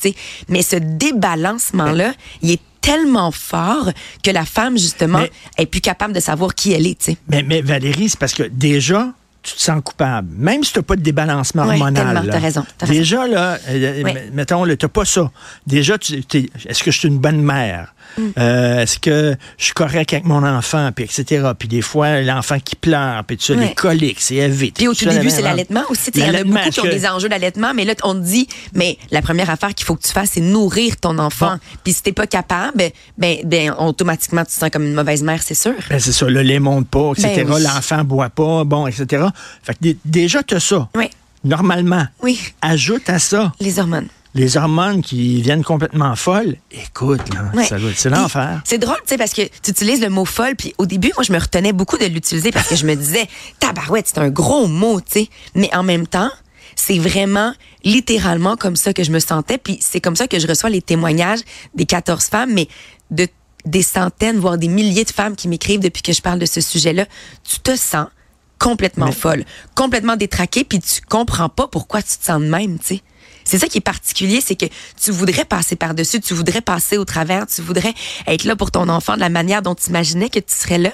Mais 0.48 0.62
ce 0.62 0.76
débalancement-là, 0.76 2.14
il 2.42 2.52
est 2.52 2.62
tellement 2.82 3.32
fort 3.32 3.90
que 4.24 4.32
la 4.32 4.46
femme, 4.46 4.78
justement, 4.78 5.20
Mais- 5.20 5.32
est 5.58 5.66
plus 5.68 5.82
capable 5.82 6.14
de 6.14 6.20
savoir 6.20 6.56
qui 6.56 6.74
elle 6.74 6.88
est. 6.88 7.12
Mais, 7.28 7.44
mais 7.44 7.62
Valérie, 7.62 8.10
c'est 8.10 8.20
parce 8.20 8.34
que 8.34 8.44
déjà, 8.44 9.10
tu 9.44 9.56
te 9.56 9.62
sens 9.62 9.82
coupable. 9.84 10.30
Même 10.38 10.64
si 10.64 10.74
tu 10.74 10.80
n'as 10.80 10.84
pas 10.84 10.96
de 10.96 11.02
débalancement 11.02 11.64
Ouais, 11.64 11.74
hormonal. 11.74 12.14
là. 12.26 12.32
t'as 12.32 12.40
raison, 12.40 12.64
déjà, 12.88 13.28
là, 13.28 13.58
euh, 13.70 14.02
Oui. 14.04 14.12
m- 14.12 14.30
mettons, 14.34 14.66
tu 14.66 14.78
n'as 14.82 14.90
pas 14.90 15.06
ça. 15.06 15.32
Déjà, 15.66 15.96
est-ce 15.96 16.84
que 16.84 16.92
je 16.92 16.98
suis 17.00 17.08
une 17.08 17.18
bonne 17.20 17.42
mère? 17.42 17.94
Mm. 18.18 18.22
Euh, 18.38 18.80
est-ce 18.82 19.00
que 19.00 19.36
je 19.58 19.64
suis 19.66 19.74
correct 19.74 20.14
avec 20.14 20.26
mon 20.26 20.44
enfant? 20.46 20.92
Puis 20.96 21.06
etc. 21.06 21.50
Puis 21.58 21.68
des 21.68 21.82
fois, 21.82 22.22
l'enfant 22.22 22.58
qui 22.60 22.76
pleure, 22.76 23.24
puis 23.24 23.38
tu 23.38 23.54
as 23.54 23.56
Ouais. 23.56 23.68
les 23.70 23.74
coliques, 23.74 24.20
c'est 24.22 24.36
évi. 24.36 24.72
Puis 24.72 24.88
au 24.88 24.94
tout 24.94 25.06
début, 25.06 25.30
c'est 25.30 25.42
l'allaitement 25.42 25.84
aussi. 25.90 26.12
Il 26.16 26.22
y 26.22 26.30
en 26.30 26.34
a 26.34 26.44
beaucoup 26.44 26.70
qui 26.70 26.80
ont 26.80 26.84
que- 26.84 26.90
des 26.90 27.08
enjeux 27.08 27.30
d'allaitement, 27.30 27.74
mais 27.74 27.86
là, 27.86 27.94
on 28.04 28.14
te 28.14 28.20
dit, 28.20 28.48
mais 28.74 28.98
la 29.12 29.22
première 29.22 29.50
affaire 29.50 29.74
qu'il 29.74 29.86
faut 29.86 29.96
que 29.96 30.04
tu 30.04 30.12
fasses, 30.12 30.32
c'est 30.34 30.42
nourrir 30.42 30.98
ton 30.98 31.18
enfant. 31.20 31.54
Bon. 31.54 31.60
Puis 31.84 31.94
si 31.94 32.04
t'es 32.04 32.12
pas 32.12 32.28
capable, 32.28 32.84
ben, 33.18 33.38
ben, 33.46 33.74
automatiquement, 33.78 34.42
tu 34.42 34.52
te 34.52 34.60
sens 34.60 34.70
comme 34.70 34.84
une 34.84 34.94
mauvaise 34.94 35.24
mère, 35.24 35.42
c'est 35.44 35.54
sûr. 35.56 35.74
Ben, 35.90 36.00
c'est 36.00 36.12
ça, 36.12 36.28
le 36.28 36.42
lait 36.42 36.60
monte 36.60 36.88
pas, 36.88 37.12
etc. 37.12 37.44
Ben 37.46 37.54
oui. 37.54 37.62
L'enfant 37.64 38.04
boit 38.04 38.30
pas, 38.30 38.64
bon, 38.64 38.88
etc. 38.88 39.26
Fait 39.64 39.74
que 39.74 39.80
dé- 39.82 39.98
déjà, 40.06 40.44
tu 40.44 40.56
as 40.56 40.60
ça. 40.60 40.90
Oui. 40.96 41.10
Normalement. 41.44 42.06
Oui. 42.22 42.40
Ajoute 42.62 43.10
à 43.10 43.18
ça 43.20 43.52
Les 43.60 43.80
hormones. 43.80 44.08
Les 44.34 44.56
hormones 44.58 45.02
qui 45.02 45.42
viennent 45.42 45.64
complètement 45.64 46.16
folles. 46.16 46.56
Écoute, 46.72 47.22
là, 47.34 47.52
Ouais. 47.54 47.66
ça 47.66 47.78
doit- 47.78 47.92
c'est 47.96 48.10
l'enfer. 48.10 48.62
C'est 48.66 48.78
drôle, 48.78 48.96
tu 49.04 49.10
sais, 49.10 49.18
parce 49.18 49.34
que 49.34 49.42
tu 49.62 49.72
utilises 49.72 50.02
le 50.02 50.10
mot 50.10 50.26
folle, 50.26 50.56
puis 50.56 50.74
au 50.78 50.86
début, 50.86 51.12
moi, 51.16 51.24
je 51.24 51.34
me 51.34 51.40
retenais 51.40 51.74
beaucoup 51.74 51.98
de 51.98 52.06
l'utiliser 52.06 52.52
parce 52.52 52.68
que 52.70 52.76
je 52.76 52.86
me 52.86 52.96
disais, 52.96 53.28
tabarouette, 53.60 54.08
c'est 54.08 54.20
un 54.20 54.30
gros 54.30 54.68
mot, 54.68 55.02
tu 55.02 55.12
sais. 55.12 55.30
Mais 55.56 55.70
en 55.76 55.84
même 55.84 56.08
temps, 56.08 56.32
c'est 56.76 56.98
vraiment 57.00 57.54
littéralement 57.84 58.56
comme 58.56 58.76
ça 58.78 58.94
que 58.94 59.04
je 59.04 59.12
me 59.12 59.20
sentais, 59.20 59.58
puis 59.58 59.78
c'est 59.82 60.00
comme 60.00 60.16
ça 60.16 60.28
que 60.28 60.40
je 60.40 60.48
reçois 60.48 60.70
les 60.70 60.82
témoignages 60.82 61.42
des 61.76 61.86
14 61.86 62.26
femmes, 62.26 62.54
mais 62.54 62.68
de 63.12 63.28
des 63.64 63.84
centaines, 63.84 64.40
voire 64.40 64.58
des 64.58 64.68
milliers 64.70 65.04
de 65.04 65.12
femmes 65.12 65.36
qui 65.36 65.48
m'écrivent 65.48 65.82
depuis 65.82 66.02
que 66.02 66.14
je 66.14 66.22
parle 66.24 66.40
de 66.40 66.48
ce 66.48 66.62
sujet-là. 66.62 67.06
Tu 67.44 67.60
te 67.60 67.76
sens 67.76 68.08
complètement 68.58 69.06
Mais- 69.08 69.12
folle, 69.12 69.44
complètement 69.76 70.16
détraquée, 70.16 70.64
puis 70.64 70.80
tu 70.80 71.00
comprends 71.08 71.48
pas 71.50 71.68
pourquoi 71.68 72.02
tu 72.02 72.18
te 72.18 72.26
sens 72.26 72.42
de 72.42 72.48
même, 72.48 72.80
tu 72.80 72.86
sais. 72.96 73.02
C'est 73.44 73.58
ça 73.58 73.68
qui 73.68 73.80
est 73.80 73.82
particulier, 73.82 74.42
c'est 74.42 74.56
que 74.56 74.66
tu 75.02 75.12
voudrais 75.12 75.46
passer 75.46 75.76
par-dessus, 75.76 76.20
tu 76.22 76.34
voudrais 76.34 76.62
passer 76.62 76.98
au 76.98 77.06
travers, 77.06 77.48
tu 77.48 77.62
voudrais 77.62 77.94
être 78.28 78.44
là 78.44 78.56
pour 78.56 78.72
ton 78.72 78.90
enfant 78.90 79.16
de 79.16 79.20
la 79.20 79.30
manière 79.30 79.62
dont 79.62 79.76
tu 79.76 79.90
imaginais 79.90 80.30
que 80.30 80.40
tu 80.40 80.56
serais 80.56 80.78
là, 80.78 80.92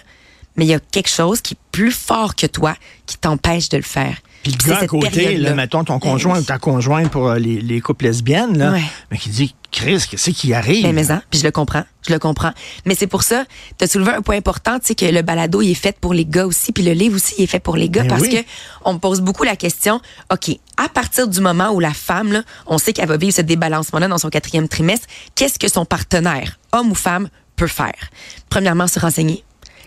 mais 0.55 0.65
il 0.65 0.69
y 0.69 0.73
a 0.73 0.79
quelque 0.79 1.09
chose 1.09 1.41
qui 1.41 1.53
est 1.53 1.57
plus 1.71 1.91
fort 1.91 2.35
que 2.35 2.47
toi 2.47 2.75
qui 3.05 3.17
t'empêche 3.17 3.69
de 3.69 3.77
le 3.77 3.83
faire. 3.83 4.17
Puis 4.43 4.53
le 4.53 4.69
gars 4.69 4.79
à 4.79 4.87
côté, 4.87 5.37
là, 5.37 5.53
mettons 5.53 5.83
ton 5.83 5.93
Ben 5.93 5.99
conjoint 5.99 6.35
oui. 6.35 6.39
ou 6.39 6.43
ta 6.43 6.57
conjointe 6.57 7.09
pour 7.09 7.27
euh, 7.27 7.37
les, 7.37 7.61
les 7.61 7.81
couples 7.81 8.05
lesbiennes, 8.05 8.57
là, 8.57 8.73
mais 9.11 9.17
qui 9.17 9.29
dit 9.29 9.55
Chris, 9.71 10.03
qu'est-ce 10.09 10.31
qui 10.31 10.53
arrive? 10.53 10.83
Ben, 10.83 10.95
mais 10.95 11.11
hein, 11.11 11.21
puis 11.29 11.39
je 11.39 11.45
le 11.45 11.51
comprends, 11.51 11.83
je 12.07 12.13
le 12.13 12.19
comprends. 12.19 12.51
Mais 12.85 12.95
c'est 12.95 13.07
pour 13.07 13.23
ça, 13.23 13.45
tu 13.77 13.83
as 13.83 13.87
soulevé 13.87 14.11
un 14.11 14.21
point 14.21 14.37
important, 14.37 14.79
tu 14.79 14.87
sais, 14.87 14.95
que 14.95 15.05
le 15.05 15.21
balado, 15.21 15.61
il 15.61 15.71
est 15.71 15.75
fait 15.75 15.97
pour 15.99 16.13
les 16.13 16.25
gars 16.25 16.45
aussi, 16.45 16.71
puis 16.71 16.83
le 16.83 16.93
livre 16.93 17.15
aussi, 17.15 17.35
il 17.37 17.43
est 17.43 17.47
fait 17.47 17.59
pour 17.59 17.75
les 17.75 17.89
gars, 17.89 18.03
Ben 18.03 18.09
parce 18.09 18.21
oui. 18.21 18.29
que 18.29 18.49
on 18.85 18.93
me 18.93 18.99
pose 18.99 19.21
beaucoup 19.21 19.43
la 19.43 19.55
question, 19.55 19.99
OK, 20.31 20.57
à 20.77 20.89
partir 20.89 21.27
du 21.27 21.41
moment 21.41 21.71
où 21.71 21.79
la 21.79 21.93
femme, 21.93 22.31
là, 22.31 22.43
on 22.65 22.77
sait 22.77 22.93
qu'elle 22.93 23.09
va 23.09 23.17
vivre 23.17 23.35
ce 23.35 23.41
débalancement-là 23.41 24.07
dans 24.07 24.17
son 24.17 24.29
quatrième 24.29 24.67
trimestre, 24.67 25.07
qu'est-ce 25.35 25.59
que 25.59 25.67
son 25.67 25.85
partenaire, 25.85 26.59
homme 26.71 26.91
ou 26.91 26.95
femme, 26.95 27.29
peut 27.55 27.67
faire? 27.67 28.09
Premièrement, 28.49 28.87
se 28.87 28.99
renseigner, 28.99 29.43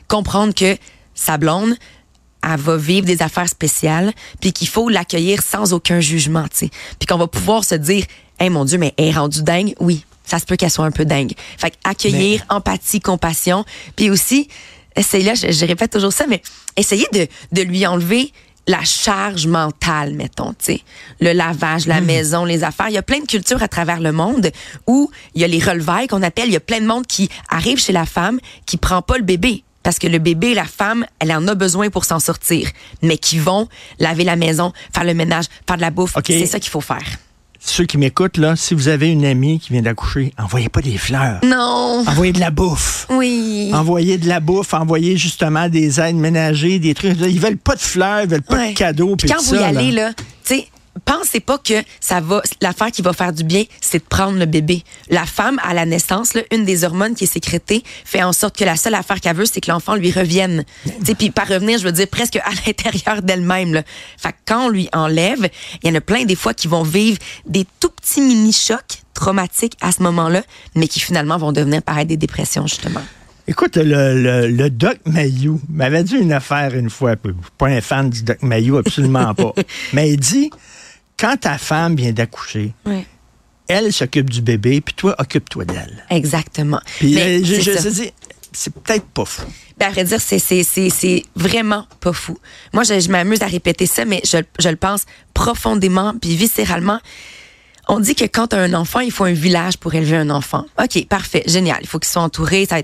comprendre 0.09 0.55
que 0.55 0.77
sa 1.15 1.39
blonde, 1.39 1.75
elle 2.43 2.61
va 2.61 2.77
vivre 2.77 3.07
des 3.07 3.23
affaires 3.23 3.49
spéciales, 3.49 4.13
puis 4.41 4.53
qu'il 4.53 4.69
faut 4.69 4.89
l'accueillir 4.89 5.43
sans 5.43 5.73
aucun 5.73 6.01
jugement, 6.01 6.45
tu 6.45 6.67
sais. 6.67 6.71
Puis 6.99 7.07
qu'on 7.07 7.19
va 7.19 7.27
pouvoir 7.27 7.65
se 7.65 7.75
dire, 7.75 8.05
hey 8.39 8.51
mon 8.51 8.65
Dieu, 8.65 8.79
mais 8.79 8.95
elle 8.97 9.07
est 9.07 9.13
rendue 9.13 9.43
dingue, 9.43 9.75
oui, 9.81 10.05
ça 10.25 10.39
se 10.39 10.45
peut 10.45 10.57
qu'elle 10.57 10.71
soit 10.71 10.85
un 10.85 10.91
peu 10.91 11.05
dingue. 11.05 11.33
Fait 11.59 11.75
accueillir, 11.85 12.45
empathie, 12.49 13.01
compassion, 13.01 13.65
puis 13.97 14.11
aussi, 14.11 14.49
essayer 14.97 15.25
là, 15.25 15.35
je, 15.35 15.53
je 15.53 15.67
répète 15.67 15.93
toujours 15.93 16.13
ça, 16.13 16.27
mais 16.29 16.43
essayer 16.77 17.07
de, 17.13 17.27
de 17.53 17.63
lui 17.63 17.87
enlever 17.87 18.33
la 18.67 18.85
charge 18.85 19.47
mentale, 19.47 20.15
mettons, 20.15 20.53
tu 20.53 20.65
sais. 20.65 20.81
Le 21.21 21.33
lavage, 21.33 21.87
la 21.87 22.01
maison, 22.01 22.45
les 22.45 22.63
affaires. 22.63 22.89
Il 22.89 22.95
y 22.95 22.99
a 22.99 23.03
plein 23.03 23.21
de 23.21 23.27
cultures 23.27 23.63
à 23.63 23.69
travers 23.69 24.01
le 24.01 24.13
monde 24.13 24.51
où 24.87 25.11
il 25.35 25.41
y 25.41 25.45
a 25.45 25.49
les 25.49 25.59
relevailles 25.59 26.07
qu'on 26.07 26.23
appelle. 26.23 26.49
Il 26.49 26.53
y 26.53 26.57
a 26.57 26.61
plein 26.61 26.81
de 26.81 26.87
monde 26.87 27.07
qui 27.07 27.29
arrive 27.49 27.79
chez 27.79 27.93
la 27.93 28.07
femme 28.07 28.39
qui 28.67 28.77
prend 28.77 29.03
pas 29.03 29.17
le 29.17 29.25
bébé. 29.25 29.65
Parce 29.83 29.99
que 29.99 30.07
le 30.07 30.19
bébé, 30.19 30.55
la 30.55 30.65
femme, 30.65 31.07
elle 31.21 31.33
en 31.33 31.47
a 31.49 31.55
besoin 31.55 31.89
pour 31.91 32.05
s'en 32.05 32.19
sortir. 32.19 32.69
Mais 33.03 33.17
qui 33.17 33.39
vont 33.39 33.69
laver 33.99 34.25
la 34.25 34.37
maison, 34.37 34.73
faire 34.95 35.05
le 35.05 35.15
ménage, 35.15 35.47
faire 35.67 35.77
de 35.77 35.81
la 35.83 35.91
bouffe. 35.91 36.15
C'est 36.27 36.47
ça 36.47 36.61
qu'il 36.61 36.71
faut 36.71 36.81
faire. 36.83 37.03
Ceux 37.63 37.85
qui 37.85 37.99
m'écoutent, 37.99 38.39
là, 38.39 38.57
si 38.57 38.73
vous 38.73 38.89
avez 38.89 39.11
une 39.11 39.27
amie 39.27 39.59
qui 39.61 39.75
vient 39.75 39.83
d'accoucher, 39.83 40.33
envoyez 40.39 40.71
pas 40.71 40.81
des 40.81 40.97
fleurs. 40.97 41.41
Non. 41.45 42.05
Envoyez 42.07 42.33
de 42.33 42.41
la 42.41 42.51
bouffe. 42.51 43.07
Oui. 43.11 43.71
Envoyez 43.75 44.17
de 44.17 44.27
la 44.29 44.41
bouffe, 44.41 44.73
envoyez 44.73 45.19
justement 45.19 45.69
des 45.69 46.01
aides 46.01 46.17
ménagères, 46.17 46.81
des 46.81 46.95
trucs. 46.95 47.19
Ils 47.21 47.39
veulent 47.39 47.59
pas 47.59 47.75
de 47.77 47.81
fleurs, 47.81 48.23
ils 48.23 48.31
veulent 48.31 48.41
pas 48.41 48.57
Ouais. 48.57 48.73
de 48.73 48.79
cadeaux. 48.79 49.15
Puis 49.17 49.29
quand 49.29 49.43
vous 49.43 49.57
y 49.57 49.59
allez, 49.59 49.91
là, 49.93 50.13
tu 50.15 50.55
sais, 50.55 50.69
pensez 51.05 51.41
pas 51.41 51.59
que 51.59 51.75
ça 52.01 52.21
va, 52.21 52.43
l'affaire 52.61 52.91
qui 52.91 53.03
va 53.03 53.13
faire 53.13 53.33
du 53.33 53.45
bien, 53.45 53.65
c'est 53.81 53.99
de 53.99 54.05
prendre 54.05 54.39
le 54.39 54.47
bébé. 54.47 54.83
La 55.09 55.25
femme, 55.25 55.61
à 55.63 55.75
la 55.75 55.87
naissance, 55.87 56.35
là, 56.35 56.43
une 56.53 56.65
des 56.65 56.85
hormones 56.85 57.15
qui 57.15 57.25
est 57.25 57.33
sécrétée 57.33 57.83
fait 58.05 58.23
en 58.23 58.33
sorte 58.33 58.57
que 58.57 58.65
la 58.65 58.77
seule 58.77 58.95
affaire 58.95 59.21
qu'elle 59.21 59.37
veut, 59.37 59.47
c'est 59.47 59.61
que 59.61 59.71
l'enfant 59.71 59.95
lui 59.95 60.11
revienne. 60.11 60.65
Tu 61.05 61.15
puis 61.15 61.31
par 61.31 61.49
revenir, 61.49 61.79
je 61.79 61.85
veux 61.85 61.93
dire 61.93 62.09
presque 62.09 62.37
à 62.37 62.51
l'intérieur 62.67 63.23
d'elle-même. 63.23 63.83
Fait 64.17 64.33
que 64.33 64.37
quand 64.47 64.67
on 64.67 64.69
lui 64.69 64.89
enlève, 64.93 65.49
il 65.83 65.89
y 65.89 65.93
en 65.93 65.95
a 65.95 66.01
plein 66.01 66.25
des 66.25 66.37
fois 66.37 66.55
qui 66.55 66.69
vont 66.69 66.83
vivre 66.83 67.19
des 67.47 67.67
tout 67.79 67.91
petits 67.91 68.21
mini-chocs 68.21 69.03
traumatiques 69.15 69.77
à 69.81 69.93
ce 69.93 70.03
moment-là, 70.03 70.43
mais 70.75 70.89
qui 70.89 71.01
finalement 71.01 71.37
vont 71.37 71.53
devenir 71.53 71.83
pareil 71.83 72.07
des 72.07 72.17
dépressions, 72.17 72.67
justement. 72.67 73.03
Écoute, 73.47 73.77
le, 73.77 74.47
le, 74.49 74.71
Doc 74.71 74.99
Mayou 75.07 75.61
m'avait 75.69 76.05
dit 76.05 76.15
une 76.15 76.33
affaire 76.33 76.75
une 76.75 76.89
fois. 76.89 77.17
Pas 77.59 77.67
un 77.67 77.81
fan 77.81 78.09
du 78.09 78.23
Doc 78.23 78.43
Mayou, 78.43 78.77
absolument 78.77 79.35
pas. 79.35 79.53
Mais 79.93 80.11
il 80.11 80.19
dit, 80.19 80.51
quand 81.21 81.37
ta 81.39 81.59
femme 81.59 81.97
vient 81.97 82.13
d'accoucher, 82.13 82.73
elle 83.69 83.93
s'occupe 83.93 84.31
du 84.31 84.41
bébé, 84.41 84.81
puis 84.81 84.95
toi, 84.95 85.15
occupe-toi 85.19 85.65
d'elle. 85.65 86.05
Exactement. 86.11 86.81
Puis 86.99 87.21
euh, 87.21 87.41
je, 87.45 87.61
je, 87.61 87.89
dit, 87.89 88.11
c'est 88.53 88.73
peut-être 88.73 89.05
pas 89.05 89.25
fou. 89.25 89.43
Ben, 89.79 89.87
à 89.87 89.91
vrai 89.91 90.05
dire, 90.05 90.21
c'est 90.21 91.25
vraiment 91.37 91.87
pas 92.01 92.13
fou. 92.13 92.39
Moi, 92.73 92.83
je, 92.83 93.09
m'amuse 93.11 93.43
à 93.43 93.47
répéter 93.47 93.87
ça, 93.87 94.05
mais 94.05 94.23
je, 94.25 94.39
je 94.59 94.69
le 94.69 94.77
pense 94.77 95.05
profondément, 95.35 96.15
puis 96.21 96.35
viscéralement. 96.37 97.01
On 97.89 97.99
dit 97.99 98.15
que 98.15 98.25
quand 98.25 98.49
tu 98.49 98.57
as 98.57 98.61
un 98.61 98.75
enfant, 98.75 99.01
il 99.01 99.11
faut 99.11 99.25
un 99.25 99.33
village 99.33 99.77
pour 99.77 99.95
élever 99.95 100.17
un 100.17 100.31
enfant. 100.31 100.65
OK, 100.81 101.07
parfait, 101.09 101.43
génial. 101.47 101.79
Il 101.81 101.89
faut 101.89 101.99
qu'il 101.99 102.11
soit 102.11 102.23
entouré. 102.23 102.67
Ça 102.67 102.77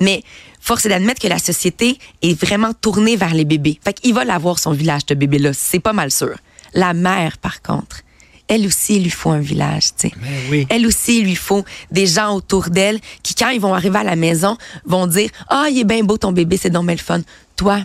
Mais 0.00 0.22
force 0.60 0.86
est 0.86 0.88
d'admettre 0.88 1.20
que 1.20 1.28
la 1.28 1.38
société 1.38 1.98
est 2.22 2.38
vraiment 2.38 2.72
tournée 2.72 3.16
vers 3.16 3.34
les 3.34 3.44
bébés. 3.44 3.78
Fait 3.84 3.92
qu'il 3.92 4.14
va 4.14 4.24
l'avoir, 4.24 4.58
son 4.58 4.72
village, 4.72 5.02
ce 5.06 5.14
bébé-là. 5.14 5.52
C'est 5.52 5.80
pas 5.80 5.92
mal 5.92 6.10
sûr. 6.10 6.34
La 6.74 6.92
mère, 6.92 7.38
par 7.38 7.62
contre, 7.62 8.02
elle 8.46 8.66
aussi, 8.66 8.96
il 8.96 9.04
lui 9.04 9.10
faut 9.10 9.30
un 9.30 9.40
village, 9.40 9.94
tu 9.96 10.08
sais. 10.08 10.14
Oui. 10.50 10.66
Elle 10.68 10.86
aussi, 10.86 11.20
il 11.20 11.24
lui 11.24 11.34
faut 11.34 11.64
des 11.90 12.06
gens 12.06 12.34
autour 12.34 12.68
d'elle 12.68 13.00
qui, 13.22 13.34
quand 13.34 13.48
ils 13.48 13.60
vont 13.60 13.72
arriver 13.72 13.98
à 13.98 14.04
la 14.04 14.16
maison, 14.16 14.56
vont 14.84 15.06
dire 15.06 15.30
Ah, 15.48 15.66
il 15.70 15.78
est 15.78 15.84
bien 15.84 16.02
beau 16.04 16.18
ton 16.18 16.32
bébé, 16.32 16.58
c'est 16.58 16.70
donc 16.70 16.90
le 16.90 16.96
fun. 16.96 17.20
Toi, 17.56 17.80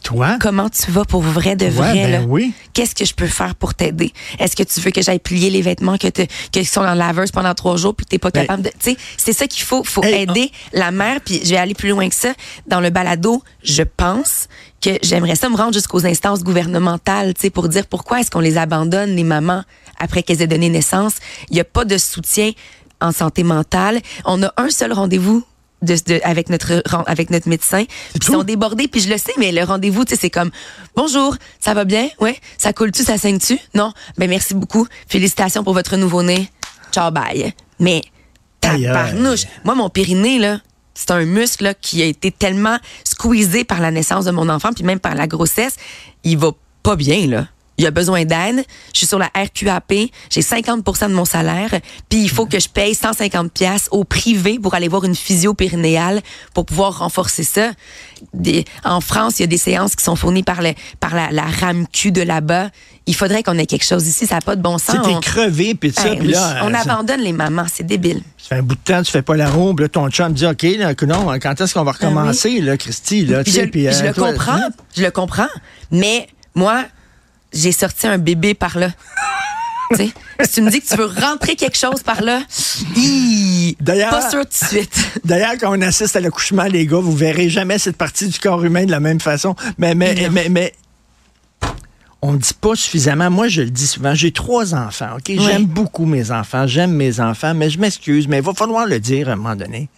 toi? 0.00 0.36
Comment 0.40 0.68
tu 0.68 0.90
vas 0.90 1.04
pour 1.04 1.22
vrai 1.22 1.56
de 1.56 1.66
vrai? 1.66 1.92
Ben 1.94 2.12
là? 2.12 2.20
oui. 2.26 2.52
Qu'est-ce 2.72 2.94
que 2.94 3.04
je 3.04 3.14
peux 3.14 3.26
faire 3.26 3.54
pour 3.54 3.74
t'aider? 3.74 4.12
Est-ce 4.38 4.56
que 4.56 4.62
tu 4.62 4.80
veux 4.80 4.90
que 4.90 5.02
j'aille 5.02 5.18
plier 5.18 5.50
les 5.50 5.62
vêtements 5.62 5.96
que 5.98 6.08
qui 6.08 6.64
sont 6.64 6.80
dans 6.80 6.94
la 6.94 7.06
laveuse 7.06 7.30
pendant 7.30 7.54
trois 7.54 7.76
jours 7.76 7.94
puis 7.94 8.06
t'es 8.06 8.18
pas 8.18 8.30
ben 8.30 8.42
capable 8.42 8.62
de. 8.62 8.70
Tu 8.70 8.92
sais, 8.92 8.96
c'est 9.16 9.32
ça 9.32 9.46
qu'il 9.46 9.62
faut. 9.62 9.84
faut 9.84 10.02
aider 10.04 10.50
la 10.72 10.90
mère. 10.90 11.20
Puis 11.20 11.40
je 11.44 11.50
vais 11.50 11.56
aller 11.56 11.74
plus 11.74 11.90
loin 11.90 12.08
que 12.08 12.14
ça. 12.14 12.32
Dans 12.66 12.80
le 12.80 12.90
balado, 12.90 13.42
je 13.62 13.82
pense 13.82 14.48
que 14.80 14.90
j'aimerais 15.02 15.34
ça 15.34 15.48
me 15.48 15.56
rendre 15.56 15.72
jusqu'aux 15.72 16.06
instances 16.06 16.44
gouvernementales, 16.44 17.34
tu 17.34 17.42
sais, 17.42 17.50
pour 17.50 17.68
dire 17.68 17.86
pourquoi 17.86 18.20
est-ce 18.20 18.30
qu'on 18.30 18.40
les 18.40 18.58
abandonne, 18.58 19.16
les 19.16 19.24
mamans, 19.24 19.64
après 19.98 20.22
qu'elles 20.22 20.42
aient 20.42 20.46
donné 20.46 20.68
naissance. 20.68 21.14
Il 21.50 21.54
n'y 21.54 21.60
a 21.60 21.64
pas 21.64 21.84
de 21.84 21.98
soutien 21.98 22.52
en 23.00 23.12
santé 23.12 23.42
mentale. 23.42 24.00
On 24.24 24.42
a 24.42 24.52
un 24.56 24.70
seul 24.70 24.92
rendez-vous 24.92 25.44
de, 25.82 26.20
avec 26.24 26.48
notre 26.48 26.82
avec 27.06 27.30
notre 27.30 27.48
médecin. 27.48 27.84
Puis 27.84 28.20
ils 28.20 28.24
sont 28.24 28.42
débordés 28.42 28.88
puis 28.88 29.00
je 29.00 29.08
le 29.08 29.18
sais 29.18 29.32
mais 29.38 29.52
le 29.52 29.62
rendez-vous 29.62 30.04
tu 30.04 30.14
sais 30.14 30.20
c'est 30.20 30.30
comme 30.30 30.50
bonjour 30.96 31.36
ça 31.60 31.74
va 31.74 31.84
bien? 31.84 32.08
Ouais. 32.20 32.36
Ça 32.58 32.72
coule 32.72 32.92
tu 32.92 33.04
ça 33.04 33.18
saigne 33.18 33.38
tu 33.38 33.58
non. 33.74 33.92
Ben 34.16 34.28
merci 34.28 34.54
beaucoup. 34.54 34.86
Félicitations 35.08 35.64
pour 35.64 35.74
votre 35.74 35.96
nouveau-né. 35.96 36.50
Ciao 36.92 37.10
bye. 37.10 37.52
Mais 37.78 38.02
tabarnouche 38.60 39.44
moi 39.64 39.74
mon 39.74 39.88
périnée 39.88 40.38
là 40.38 40.60
c'est 40.94 41.12
un 41.12 41.24
muscle 41.24 41.62
là, 41.62 41.74
qui 41.74 42.02
a 42.02 42.06
été 42.06 42.32
tellement 42.32 42.76
squeezé 43.04 43.62
par 43.62 43.80
la 43.80 43.92
naissance 43.92 44.24
de 44.24 44.32
mon 44.32 44.48
enfant 44.48 44.72
puis 44.72 44.82
même 44.82 44.98
par 44.98 45.14
la 45.14 45.28
grossesse 45.28 45.76
il 46.24 46.38
va 46.38 46.50
pas 46.82 46.96
bien 46.96 47.26
là 47.28 47.46
il 47.78 47.86
a 47.86 47.92
besoin 47.92 48.24
d'aide, 48.24 48.64
je 48.92 48.98
suis 48.98 49.06
sur 49.06 49.18
la 49.18 49.30
RQAP, 49.34 50.10
j'ai 50.30 50.40
50% 50.40 51.08
de 51.08 51.14
mon 51.14 51.24
salaire, 51.24 51.70
puis 52.08 52.20
il 52.20 52.28
faut 52.28 52.44
que 52.44 52.58
je 52.58 52.68
paye 52.68 52.94
150 52.94 53.52
pièces 53.52 53.88
au 53.92 54.02
privé 54.02 54.58
pour 54.60 54.74
aller 54.74 54.88
voir 54.88 55.04
une 55.04 55.14
physio 55.14 55.54
périnéale 55.54 56.20
pour 56.54 56.66
pouvoir 56.66 56.98
renforcer 56.98 57.44
ça. 57.44 57.70
en 58.84 59.00
France, 59.00 59.38
il 59.38 59.42
y 59.42 59.44
a 59.44 59.46
des 59.46 59.58
séances 59.58 59.94
qui 59.94 60.04
sont 60.04 60.16
fournies 60.16 60.42
par, 60.42 60.58
par 60.98 61.14
la, 61.14 61.30
la 61.30 61.44
RAMQ 61.44 62.10
de 62.10 62.22
là-bas. 62.22 62.70
Il 63.06 63.14
faudrait 63.14 63.42
qu'on 63.42 63.56
ait 63.56 63.66
quelque 63.66 63.86
chose 63.86 64.06
ici, 64.06 64.26
ça 64.26 64.34
n'a 64.34 64.40
pas 64.40 64.56
de 64.56 64.60
bon 64.60 64.76
sens. 64.76 64.96
C'était 65.02 65.20
crevé, 65.20 65.74
puis 65.74 65.92
ça, 65.92 66.14
là... 66.14 66.64
On 66.64 66.74
abandonne 66.74 67.20
les 67.20 67.32
mamans, 67.32 67.64
c'est 67.72 67.86
débile. 67.86 68.22
Ça 68.36 68.48
fait 68.48 68.54
un 68.56 68.62
bout 68.62 68.74
de 68.74 68.80
temps, 68.80 69.02
tu 69.02 69.12
fais 69.12 69.22
pas 69.22 69.36
la 69.36 69.48
roue, 69.48 69.74
là, 69.76 69.88
ton 69.88 70.10
chum 70.10 70.32
dit, 70.32 70.46
OK, 70.46 70.62
là, 70.62 70.94
non, 71.06 71.32
quand 71.40 71.60
est-ce 71.60 71.74
qu'on 71.74 71.84
va 71.84 71.92
ben 71.92 72.08
recommencer, 72.08 72.60
là, 72.60 72.76
Christy, 72.76 73.24
là, 73.24 73.44
puis 73.44 73.52
je, 73.52 74.04
le 74.04 74.12
comprends, 74.12 74.52
hein? 74.52 74.68
je 74.96 75.02
le 75.04 75.10
comprends, 75.10 75.48
mais 75.92 76.28
moi, 76.54 76.84
j'ai 77.52 77.72
sorti 77.72 78.06
un 78.06 78.18
bébé 78.18 78.54
par 78.54 78.78
là. 78.78 78.90
si 79.96 80.12
tu 80.52 80.62
me 80.62 80.70
dis 80.70 80.80
que 80.80 80.86
tu 80.86 80.96
veux 80.96 81.06
rentrer 81.06 81.56
quelque 81.56 81.76
chose 81.76 82.02
par 82.02 82.22
là, 82.22 82.42
pas 84.10 84.30
sûr 84.30 84.40
tout 84.40 84.48
de 84.48 84.68
suite. 84.68 85.20
D'ailleurs, 85.24 85.54
quand 85.58 85.76
on 85.76 85.80
assiste 85.80 86.16
à 86.16 86.20
l'accouchement, 86.20 86.64
les 86.64 86.86
gars, 86.86 86.98
vous 86.98 87.16
verrez 87.16 87.48
jamais 87.48 87.78
cette 87.78 87.96
partie 87.96 88.28
du 88.28 88.38
corps 88.38 88.62
humain 88.64 88.84
de 88.84 88.90
la 88.90 89.00
même 89.00 89.20
façon. 89.20 89.54
Mais, 89.78 89.94
mais, 89.94 90.28
mais, 90.30 90.48
mais, 90.48 90.74
on 92.20 92.32
ne 92.32 92.38
dit 92.38 92.54
pas 92.60 92.74
suffisamment. 92.74 93.30
Moi, 93.30 93.48
je 93.48 93.62
le 93.62 93.70
dis 93.70 93.86
souvent. 93.86 94.14
J'ai 94.14 94.32
trois 94.32 94.74
enfants, 94.74 95.16
OK? 95.16 95.32
J'aime 95.38 95.66
beaucoup 95.66 96.04
mes 96.04 96.30
enfants. 96.30 96.66
J'aime 96.66 96.92
mes 96.92 97.20
enfants, 97.20 97.54
mais 97.54 97.70
je 97.70 97.78
m'excuse, 97.78 98.28
mais 98.28 98.38
il 98.38 98.42
va 98.42 98.54
falloir 98.54 98.86
le 98.86 99.00
dire 99.00 99.28
à 99.28 99.32
un 99.32 99.36
moment 99.36 99.56
donné. 99.56 99.88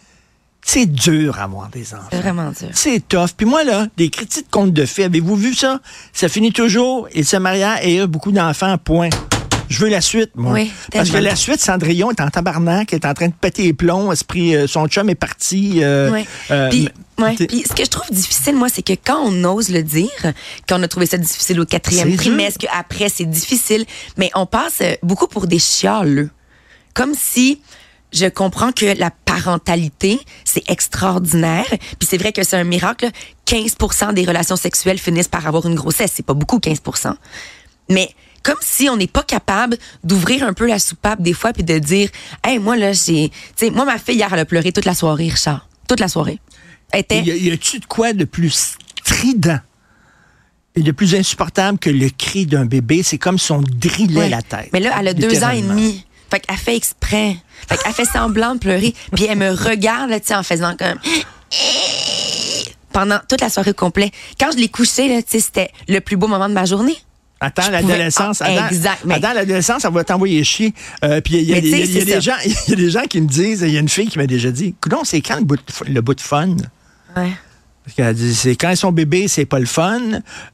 C'est 0.63 0.87
dur 0.87 1.39
avoir 1.39 1.69
des 1.69 1.95
enfants. 1.95 2.07
C'est 2.11 2.21
vraiment 2.21 2.51
dur. 2.51 2.69
C'est 2.73 3.09
tough. 3.09 3.31
Puis 3.37 3.47
moi, 3.47 3.65
là, 3.65 3.87
des 3.97 4.11
critiques 4.11 4.47
de 4.47 4.51
contes 4.51 4.73
de 4.73 4.85
fées, 4.85 5.05
avez-vous 5.05 5.37
vu 5.37 5.55
ça? 5.55 5.81
Ça 6.13 6.29
finit 6.29 6.53
toujours, 6.53 7.09
il 7.15 7.25
se 7.25 7.37
maria 7.37 7.83
et 7.85 8.01
a 8.01 8.07
beaucoup 8.07 8.33
d'enfants, 8.33 8.77
point. 8.79 9.11
Je 9.71 9.79
veux 9.79 9.89
la 9.89 10.01
suite, 10.01 10.33
moi. 10.35 10.53
Oui, 10.53 10.73
Parce 10.93 11.11
que 11.11 11.19
la 11.19 11.37
suite, 11.37 11.61
Cendrillon 11.61 12.11
est 12.11 12.21
en 12.21 12.29
tabarnak, 12.29 12.93
est 12.93 13.05
en 13.05 13.15
train 13.15 13.29
de 13.29 13.33
péter 13.33 13.63
les 13.63 13.73
plombs, 13.73 14.11
esprit, 14.11 14.57
euh, 14.57 14.67
son 14.67 14.89
chum 14.89 15.09
est 15.09 15.15
parti. 15.15 15.79
Euh, 15.85 16.11
oui. 16.11 16.27
Euh, 16.51 16.69
puis, 16.71 16.89
Puis 17.47 17.65
ce 17.69 17.75
que 17.75 17.85
je 17.85 17.89
trouve 17.89 18.11
difficile, 18.11 18.57
moi, 18.57 18.69
c'est 18.69 18.83
que 18.83 18.95
quand 18.95 19.21
on 19.25 19.45
ose 19.45 19.69
le 19.69 19.85
dire, 19.85 20.11
qu'on 20.69 20.83
a 20.83 20.89
trouvé 20.89 21.07
ça 21.07 21.19
difficile 21.19 21.61
au 21.61 21.67
quatrième 21.67 22.17
trimestre, 22.17 22.59
qu'après 22.59 23.09
c'est 23.09 23.31
difficile, 23.31 23.87
mais 24.17 24.31
on 24.35 24.45
passe 24.45 24.83
beaucoup 25.05 25.29
pour 25.29 25.47
des 25.47 25.61
chialeux. 25.61 26.31
Comme 26.93 27.15
si 27.15 27.61
je 28.13 28.27
comprends 28.27 28.73
que 28.73 28.99
la 28.99 29.11
parentalité, 29.11 30.21
c'est 30.45 30.69
extraordinaire. 30.69 31.67
Puis 31.69 32.09
c'est 32.09 32.19
vrai 32.19 32.33
que 32.33 32.43
c'est 32.43 32.57
un 32.57 32.65
miracle. 32.65 33.09
15 33.47 33.77
des 34.15 34.25
relations 34.25 34.57
sexuelles 34.57 34.99
finissent 34.99 35.29
par 35.29 35.47
avoir 35.47 35.67
une 35.67 35.75
grossesse. 35.75 36.13
C'est 36.15 36.27
pas 36.27 36.35
beaucoup, 36.35 36.59
15% 36.59 37.15
Mais 37.89 38.11
comme 38.43 38.59
si 38.61 38.89
on 38.89 38.97
n'est 38.97 39.07
pas 39.07 39.23
capable 39.23 39.77
d'ouvrir 40.05 40.45
un 40.45 40.53
peu 40.53 40.67
la 40.67 40.79
soupape 40.79 41.21
des 41.21 41.33
fois 41.33 41.53
puis 41.53 41.63
de 41.63 41.79
dire, 41.79 42.11
hey, 42.45 42.59
moi 42.59 42.77
là, 42.77 42.93
j'ai, 42.93 43.31
tu 43.31 43.67
sais, 43.67 43.71
moi 43.71 43.85
ma 43.85 43.99
fille 43.99 44.17
hier 44.17 44.33
elle 44.33 44.39
a 44.39 44.45
pleuré 44.45 44.73
toute 44.73 44.85
la 44.87 44.95
soirée, 44.95 45.29
Richard, 45.29 45.69
toute 45.89 46.01
la 46.01 46.09
soirée. 46.09 46.39
était. 46.95 47.23
Y 47.23 47.51
a-tu 47.51 47.81
de 47.81 47.87
quoi 47.87 48.13
de 48.13 48.25
plus 48.25 48.77
strident 49.05 49.61
et 50.77 50.83
de 50.83 50.93
plus 50.93 51.15
insupportable 51.15 51.79
que 51.79 51.91
le 51.91 52.09
cri 52.09 52.47
d'un 52.47 52.65
bébé? 52.65 53.03
C'est 53.03 53.19
comme 53.19 53.39
si 53.39 53.53
on 53.53 53.61
drillait 53.61 54.29
la 54.29 54.43
tête. 54.43 54.71
Mais 54.73 54.81
là, 54.81 54.97
elle 54.99 55.09
a 55.09 55.15
deux 55.15 55.45
ans 55.45 55.51
et 55.51 55.63
demi. 55.63 56.07
Fait 56.31 56.41
qu'elle 56.41 56.57
fait 56.57 56.77
exprès. 56.77 57.37
Fait 57.69 57.77
qu'elle 57.77 57.93
fait 57.93 58.05
semblant 58.05 58.55
de 58.55 58.61
pleurer. 58.61 58.95
Puis 59.15 59.27
elle 59.29 59.39
me 59.39 59.51
regarde, 59.51 60.11
là, 60.11 60.19
en 60.39 60.43
faisant 60.43 60.77
comme... 60.77 60.99
Pendant 62.93 63.21
toute 63.29 63.41
la 63.41 63.49
soirée 63.49 63.73
complète. 63.73 64.13
Quand 64.39 64.51
je 64.53 64.57
l'ai 64.57 64.69
couché, 64.69 65.09
là, 65.09 65.21
c'était 65.27 65.71
le 65.89 66.01
plus 66.01 66.17
beau 66.17 66.27
moment 66.27 66.49
de 66.49 66.55
ma 66.55 66.65
journée. 66.65 66.97
Attends 67.41 67.71
l'adolescence. 67.71 68.43
Ah, 68.43 68.69
exact. 68.69 69.01
Attends 69.09 69.33
l'adolescence, 69.33 69.83
ça 69.83 69.91
va 69.91 70.05
t'envoyer 70.05 70.45
chier. 70.45 70.75
Euh, 71.05 71.21
puis 71.21 71.37
il 71.37 71.49
y, 71.49 71.55
a 71.55 71.61
des 71.61 72.21
gens, 72.21 72.35
il 72.45 72.53
y 72.69 72.73
a 72.73 72.77
des 72.77 72.91
gens 72.91 73.05
qui 73.05 73.21
me 73.21 73.27
disent, 73.27 73.63
il 73.63 73.71
y 73.73 73.77
a 73.77 73.81
une 73.81 73.89
fille 73.89 74.09
qui 74.09 74.19
m'a 74.19 74.27
déjà 74.27 74.51
dit, 74.51 74.75
non, 74.91 75.05
c'est 75.05 75.23
quand 75.23 75.37
le 75.37 75.45
bout, 75.45 75.57
de, 75.57 75.93
le 75.93 76.01
bout 76.03 76.15
de 76.15 76.21
fun? 76.21 76.57
Ouais. 77.17 77.31
C'est 77.97 78.57
quand 78.57 78.71
ils 78.71 78.77
sont 78.77 78.93
bébés, 78.93 79.29
c'est 79.29 79.45
pas 79.45 79.59
le 79.59 79.67
fun. 79.67 80.01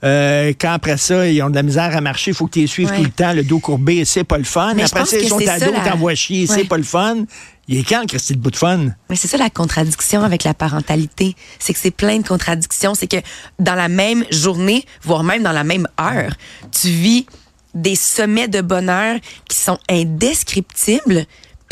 Euh, 0.05 0.52
quand 0.59 0.73
après 0.73 0.97
ça, 0.97 1.28
ils 1.28 1.43
ont 1.43 1.50
de 1.50 1.55
la 1.55 1.62
misère 1.62 1.97
à 1.97 2.00
marcher, 2.00 2.31
il 2.33 2.35
faut 2.35 2.47
que 2.47 2.52
tu 2.52 2.61
les 2.61 2.66
suives 2.66 2.90
tout 2.90 3.02
le 3.02 3.11
temps, 3.11 3.33
le 3.33 3.43
dos 3.43 3.59
courbé, 3.59 4.05
c'est 4.05 4.25
pas 4.25 4.38
le 4.38 4.45
fun. 4.45 4.76
après 4.78 5.05
ça, 5.05 5.19
ils 5.19 5.28
sont 5.28 5.47
ados, 5.47 5.73
la... 5.73 5.90
t'envoies 5.90 6.14
chier, 6.14 6.47
c'est 6.47 6.64
pas 6.64 6.76
le 6.76 6.83
fun. 6.83 7.25
Il 7.69 7.78
est 7.78 7.88
quand, 7.88 8.07
Christy, 8.07 8.35
le 8.35 8.38
bout 8.38 8.52
de 8.52 8.57
fun? 8.57 8.90
Mais 9.11 9.16
c'est 9.16 9.26
ça 9.26 9.37
la 9.38 9.50
contradiction 9.50 10.23
avec 10.23 10.45
la 10.45 10.55
parentalité. 10.55 11.35
C'est 11.59 11.73
que 11.73 11.81
c'est 11.81 11.90
plein 11.90 12.19
de 12.19 12.26
contradictions. 12.26 12.95
C'est 12.95 13.09
que 13.09 13.16
dans 13.59 13.75
la 13.75 13.88
même 13.88 14.25
journée, 14.31 14.85
voire 15.02 15.25
même 15.25 15.43
dans 15.43 15.52
la 15.52 15.64
même 15.64 15.88
heure, 16.00 16.33
tu 16.71 16.88
vis 16.88 17.26
des 17.75 17.97
sommets 17.97 18.49
de 18.49 18.61
bonheur 18.61 19.19
qui 19.49 19.59
sont 19.59 19.78
indescriptibles, 19.90 21.26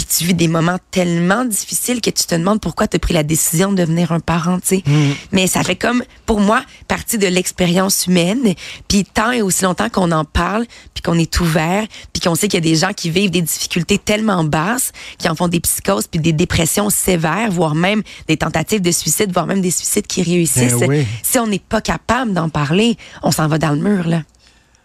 puis 0.04 0.18
tu 0.18 0.24
vis 0.24 0.34
des 0.34 0.48
moments 0.48 0.78
tellement 0.90 1.44
difficiles 1.44 2.00
que 2.00 2.10
tu 2.10 2.24
te 2.24 2.34
demandes 2.34 2.60
pourquoi 2.60 2.86
tu 2.86 2.96
as 2.96 2.98
pris 2.98 3.14
la 3.14 3.22
décision 3.22 3.72
de 3.72 3.76
devenir 3.76 4.12
un 4.12 4.20
parent, 4.20 4.58
tu 4.60 4.76
sais. 4.76 4.82
Mm. 4.86 5.12
Mais 5.32 5.46
ça 5.46 5.62
fait 5.62 5.76
comme, 5.76 6.02
pour 6.26 6.40
moi, 6.40 6.62
partie 6.88 7.18
de 7.18 7.26
l'expérience 7.26 8.06
humaine. 8.06 8.54
Puis 8.88 9.04
tant 9.04 9.30
et 9.30 9.42
aussi 9.42 9.64
longtemps 9.64 9.88
qu'on 9.88 10.12
en 10.12 10.24
parle, 10.24 10.66
puis 10.92 11.02
qu'on 11.02 11.18
est 11.18 11.40
ouvert, 11.40 11.86
puis 12.12 12.20
qu'on 12.20 12.34
sait 12.34 12.48
qu'il 12.48 12.64
y 12.64 12.68
a 12.68 12.70
des 12.70 12.76
gens 12.76 12.92
qui 12.92 13.10
vivent 13.10 13.30
des 13.30 13.42
difficultés 13.42 13.98
tellement 13.98 14.44
basses, 14.44 14.92
qui 15.18 15.28
en 15.28 15.34
font 15.34 15.48
des 15.48 15.60
psychoses, 15.60 16.06
puis 16.06 16.20
des 16.20 16.32
dépressions 16.32 16.90
sévères, 16.90 17.50
voire 17.50 17.74
même 17.74 18.02
des 18.28 18.36
tentatives 18.36 18.82
de 18.82 18.92
suicide, 18.92 19.32
voire 19.32 19.46
même 19.46 19.60
des 19.60 19.70
suicides 19.70 20.06
qui 20.06 20.22
réussissent. 20.22 20.74
Ben 20.74 21.04
si 21.22 21.38
on 21.38 21.46
n'est 21.46 21.58
pas 21.58 21.80
capable 21.80 22.32
d'en 22.32 22.48
parler, 22.48 22.96
on 23.22 23.30
s'en 23.30 23.48
va 23.48 23.58
dans 23.58 23.70
le 23.70 23.80
mur, 23.80 24.06
là. 24.06 24.22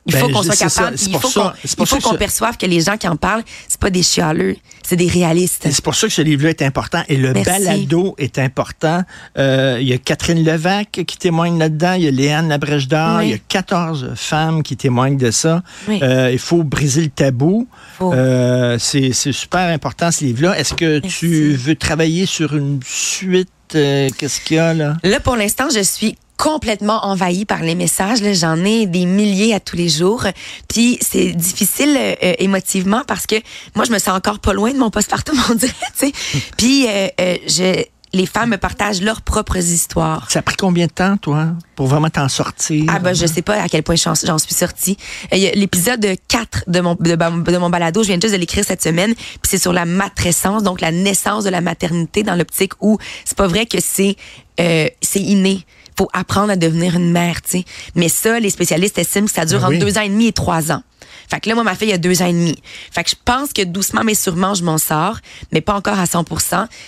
Il 0.05 0.13
Ben, 0.13 0.19
faut 0.21 0.29
qu'on 0.29 0.41
je- 0.41 0.51
soit 0.51 0.55
ça, 0.69 0.81
capable. 0.81 0.97
Il 0.99 1.17
faut 1.19 1.27
ça- 1.29 1.41
qu'on 1.41 1.83
il 1.83 1.85
faut 1.87 1.99
qu'on 1.99 2.15
perçoive 2.15 2.57
que 2.57 2.65
les 2.65 2.81
gens 2.81 2.97
qui 2.97 3.07
en 3.07 3.15
parlent, 3.17 3.43
c'est 3.67 3.79
pas 3.79 3.89
des 3.89 4.01
chialeux, 4.01 4.55
c'est 4.81 4.95
des 4.95 5.07
réalistes. 5.07 5.67
C'est 5.69 5.83
pour 5.83 5.93
ça 5.93 6.07
que 6.07 6.13
ce 6.13 6.21
livre-là 6.21 6.49
est 6.51 6.61
important. 6.61 7.03
Et 7.09 7.17
le 7.17 7.33
Merci. 7.33 7.49
balado 7.51 8.15
est 8.17 8.39
important. 8.39 9.03
Euh, 9.37 9.77
il 9.81 9.87
y 9.87 9.93
a 9.93 9.97
Catherine 9.97 10.43
Levac 10.43 11.03
qui 11.05 11.17
témoigne 11.17 11.59
là-dedans. 11.59 11.93
Il 11.93 12.03
y 12.03 12.07
a 12.07 12.11
Léane 12.11 12.47
Labrèche 12.49 12.87
d'Or. 12.87 13.17
Oui. 13.19 13.25
Il 13.27 13.31
y 13.31 13.33
a 13.33 13.37
14 13.47 14.13
femmes 14.15 14.63
qui 14.63 14.77
témoignent 14.77 15.17
de 15.17 15.31
ça. 15.31 15.61
Oui. 15.87 15.99
Euh, 16.01 16.31
il 16.31 16.39
faut 16.39 16.63
briser 16.63 17.01
le 17.03 17.09
tabou. 17.09 17.67
Euh, 18.01 18.77
c'est 18.79 19.11
super 19.13 19.67
important, 19.69 20.11
ce 20.11 20.23
livre-là. 20.23 20.57
Est-ce 20.57 20.73
que 20.73 20.99
tu 20.99 21.51
veux 21.53 21.75
travailler 21.75 22.25
sur 22.25 22.55
une 22.55 22.79
suite? 22.85 23.49
Qu'est-ce 23.69 24.39
qu'il 24.41 24.55
y 24.57 24.59
a 24.59 24.73
là? 24.73 24.97
Là, 25.03 25.19
pour 25.19 25.35
l'instant, 25.35 25.65
je 25.71 25.81
suis 25.83 26.15
complètement 26.39 27.05
envahie 27.05 27.43
par 27.45 27.61
les 27.61 27.75
messages. 27.75 28.19
J'en 28.33 28.63
ai 28.63 28.85
des 28.87 29.05
milliers 29.05 29.53
à 29.53 29.59
tous 29.59 29.75
les 29.75 29.89
jours. 29.89 30.25
Puis 30.69 30.97
c'est 31.01 31.33
difficile 31.33 31.95
euh, 31.99 32.33
émotivement 32.39 33.03
parce 33.05 33.25
que 33.27 33.35
moi, 33.75 33.83
je 33.85 33.91
me 33.91 33.99
sens 33.99 34.15
encore 34.15 34.39
pas 34.39 34.53
loin 34.53 34.71
de 34.71 34.77
mon 34.77 34.89
postpartum, 34.89 35.37
on 35.51 35.53
dirait. 35.55 35.73
tu 35.99 36.07
sais. 36.07 36.11
Puis 36.57 36.87
euh, 36.87 37.07
euh, 37.19 37.35
je, 37.45 37.83
les 38.13 38.25
femmes 38.25 38.51
me 38.51 38.57
partagent 38.57 39.01
leurs 39.01 39.21
propres 39.21 39.57
histoires. 39.57 40.31
Ça 40.31 40.39
a 40.39 40.41
pris 40.41 40.55
combien 40.55 40.87
de 40.87 40.91
temps, 40.93 41.17
toi, 41.17 41.47
pour 41.75 41.87
vraiment 41.87 42.09
t'en 42.09 42.29
sortir? 42.29 42.85
Ah 42.87 42.99
ben 42.99 43.13
je 43.13 43.25
sais 43.27 43.41
pas 43.41 43.61
à 43.61 43.67
quel 43.67 43.83
point 43.83 43.95
j'en 43.95 44.15
suis 44.15 44.55
sortie. 44.55 44.95
Euh, 45.33 45.51
L'épisode 45.55 46.07
4 46.29 46.63
de 46.67 46.79
mon 46.79 46.95
de, 46.99 47.15
ba- 47.17 47.31
de 47.31 47.57
mon 47.57 47.69
balado, 47.69 48.01
je 48.01 48.07
viens 48.07 48.19
juste 48.19 48.33
de 48.33 48.39
l'écrire 48.39 48.63
cette 48.65 48.81
semaine, 48.81 49.13
puis 49.13 49.39
c'est 49.49 49.57
sur 49.59 49.73
la 49.73 49.83
matrescence, 49.85 50.63
donc 50.63 50.79
la 50.79 50.91
naissance 50.93 51.43
de 51.43 51.49
la 51.49 51.59
maternité 51.61 52.23
dans 52.23 52.35
l'optique 52.35 52.73
où 52.79 52.97
c'est 53.25 53.37
pas 53.37 53.47
vrai 53.47 53.65
que 53.65 53.77
c'est 53.81 54.15
euh, 54.61 54.87
c'est 55.01 55.21
inné. 55.21 55.65
Faut 55.99 56.07
apprendre 56.13 56.49
à 56.49 56.55
devenir 56.55 56.95
une 56.95 57.11
mère, 57.11 57.41
tu 57.41 57.49
sais. 57.49 57.65
Mais 57.93 58.07
ça, 58.07 58.39
les 58.39 58.49
spécialistes 58.49 58.97
estiment 58.97 59.25
que 59.25 59.33
ça 59.33 59.43
dure 59.43 59.59
Ben 59.59 59.65
entre 59.65 59.79
deux 59.79 59.97
ans 59.97 60.01
et 60.01 60.07
demi 60.07 60.27
et 60.27 60.31
trois 60.31 60.71
ans. 60.71 60.81
Fait 61.29 61.39
que 61.39 61.49
là, 61.49 61.55
moi, 61.55 61.63
ma 61.63 61.75
fille 61.75 61.93
a 61.93 61.97
deux 61.97 62.21
ans 62.21 62.27
et 62.27 62.33
demi. 62.33 62.55
Fait 62.91 63.03
que 63.03 63.09
je 63.11 63.15
pense 63.23 63.53
que 63.53 63.63
doucement 63.63 64.01
mais 64.03 64.15
sûrement, 64.15 64.53
je 64.55 64.63
m'en 64.63 64.77
sors, 64.77 65.17
mais 65.51 65.61
pas 65.61 65.73
encore 65.73 65.99
à 65.99 66.05
100 66.05 66.25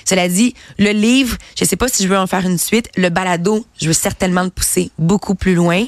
Cela 0.06 0.28
dit, 0.28 0.54
le 0.80 0.92
livre, 0.92 1.38
je 1.60 1.66
sais 1.66 1.76
pas 1.76 1.88
si 1.88 2.04
je 2.04 2.08
veux 2.08 2.18
en 2.18 2.28
faire 2.28 2.46
une 2.46 2.58
suite. 2.58 2.90
Le 2.98 3.10
balado, 3.10 3.66
je 3.80 3.88
veux 3.88 3.94
certainement 3.94 4.44
le 4.44 4.50
pousser 4.50 4.92
beaucoup 4.98 5.36
plus 5.36 5.54
loin. 5.56 5.86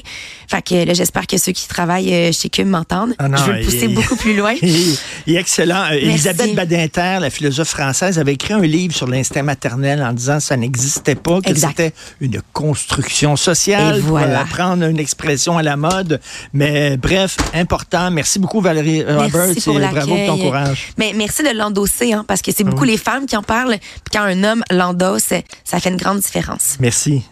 Fait 0.48 0.62
que 0.62 0.86
là, 0.86 0.94
j'espère 0.94 1.26
que 1.26 1.36
ceux 1.38 1.52
qui 1.52 1.66
travaillent 1.68 2.12
euh, 2.14 2.32
chez 2.32 2.48
Cube 2.48 2.68
m'entendent. 2.68 3.14
Ah 3.18 3.26
je 3.34 3.42
veux 3.42 3.52
le 3.58 3.64
pousser 3.64 3.86
il- 3.86 3.94
beaucoup 3.94 4.16
plus 4.16 4.36
loin. 4.36 4.54
Il 4.62 4.96
il 5.26 5.36
est 5.36 5.40
excellent. 5.40 5.84
Euh, 5.90 5.94
Elisabeth 5.94 6.54
Merci. 6.54 6.54
Badinter, 6.54 7.18
la 7.20 7.30
philosophe 7.30 7.68
française, 7.68 8.18
avait 8.18 8.34
écrit 8.34 8.52
un 8.54 8.60
livre 8.60 8.94
sur 8.94 9.06
l'instinct 9.06 9.42
maternel 9.42 10.02
en 10.02 10.12
disant 10.12 10.36
que 10.38 10.42
ça 10.44 10.56
n'existait 10.56 11.14
pas, 11.14 11.40
que 11.40 11.54
c'était 11.54 11.92
une 12.20 12.40
construction 12.52 13.36
sociale 13.36 13.98
Et 13.98 14.00
pour 14.00 14.10
voilà. 14.10 14.42
euh, 14.42 14.44
prendre 14.44 14.84
une 14.84 14.98
expression 14.98 15.58
à 15.58 15.62
la 15.62 15.76
mode. 15.76 16.20
Mais 16.52 16.96
bref, 16.96 17.36
important. 17.54 18.10
Merci 18.10 18.38
beaucoup 18.38 18.43
Valérie 18.60 19.02
Roberts 19.02 19.30
Merci 19.32 19.60
pour 19.62 19.80
et 19.80 19.88
bravo 19.88 20.14
pour 20.14 20.26
ton 20.26 20.38
courage. 20.38 20.92
Mais 20.98 21.12
merci 21.14 21.42
de 21.42 21.56
l'endosser, 21.56 22.12
hein, 22.12 22.24
parce 22.26 22.42
que 22.42 22.52
c'est 22.52 22.64
beaucoup 22.64 22.84
les 22.84 22.96
femmes 22.96 23.26
qui 23.26 23.36
en 23.36 23.42
parlent. 23.42 23.76
Puis 23.78 24.12
quand 24.12 24.22
un 24.22 24.44
homme 24.44 24.62
l'endosse, 24.70 25.32
ça 25.64 25.80
fait 25.80 25.90
une 25.90 25.96
grande 25.96 26.20
différence. 26.20 26.76
Merci. 26.80 27.22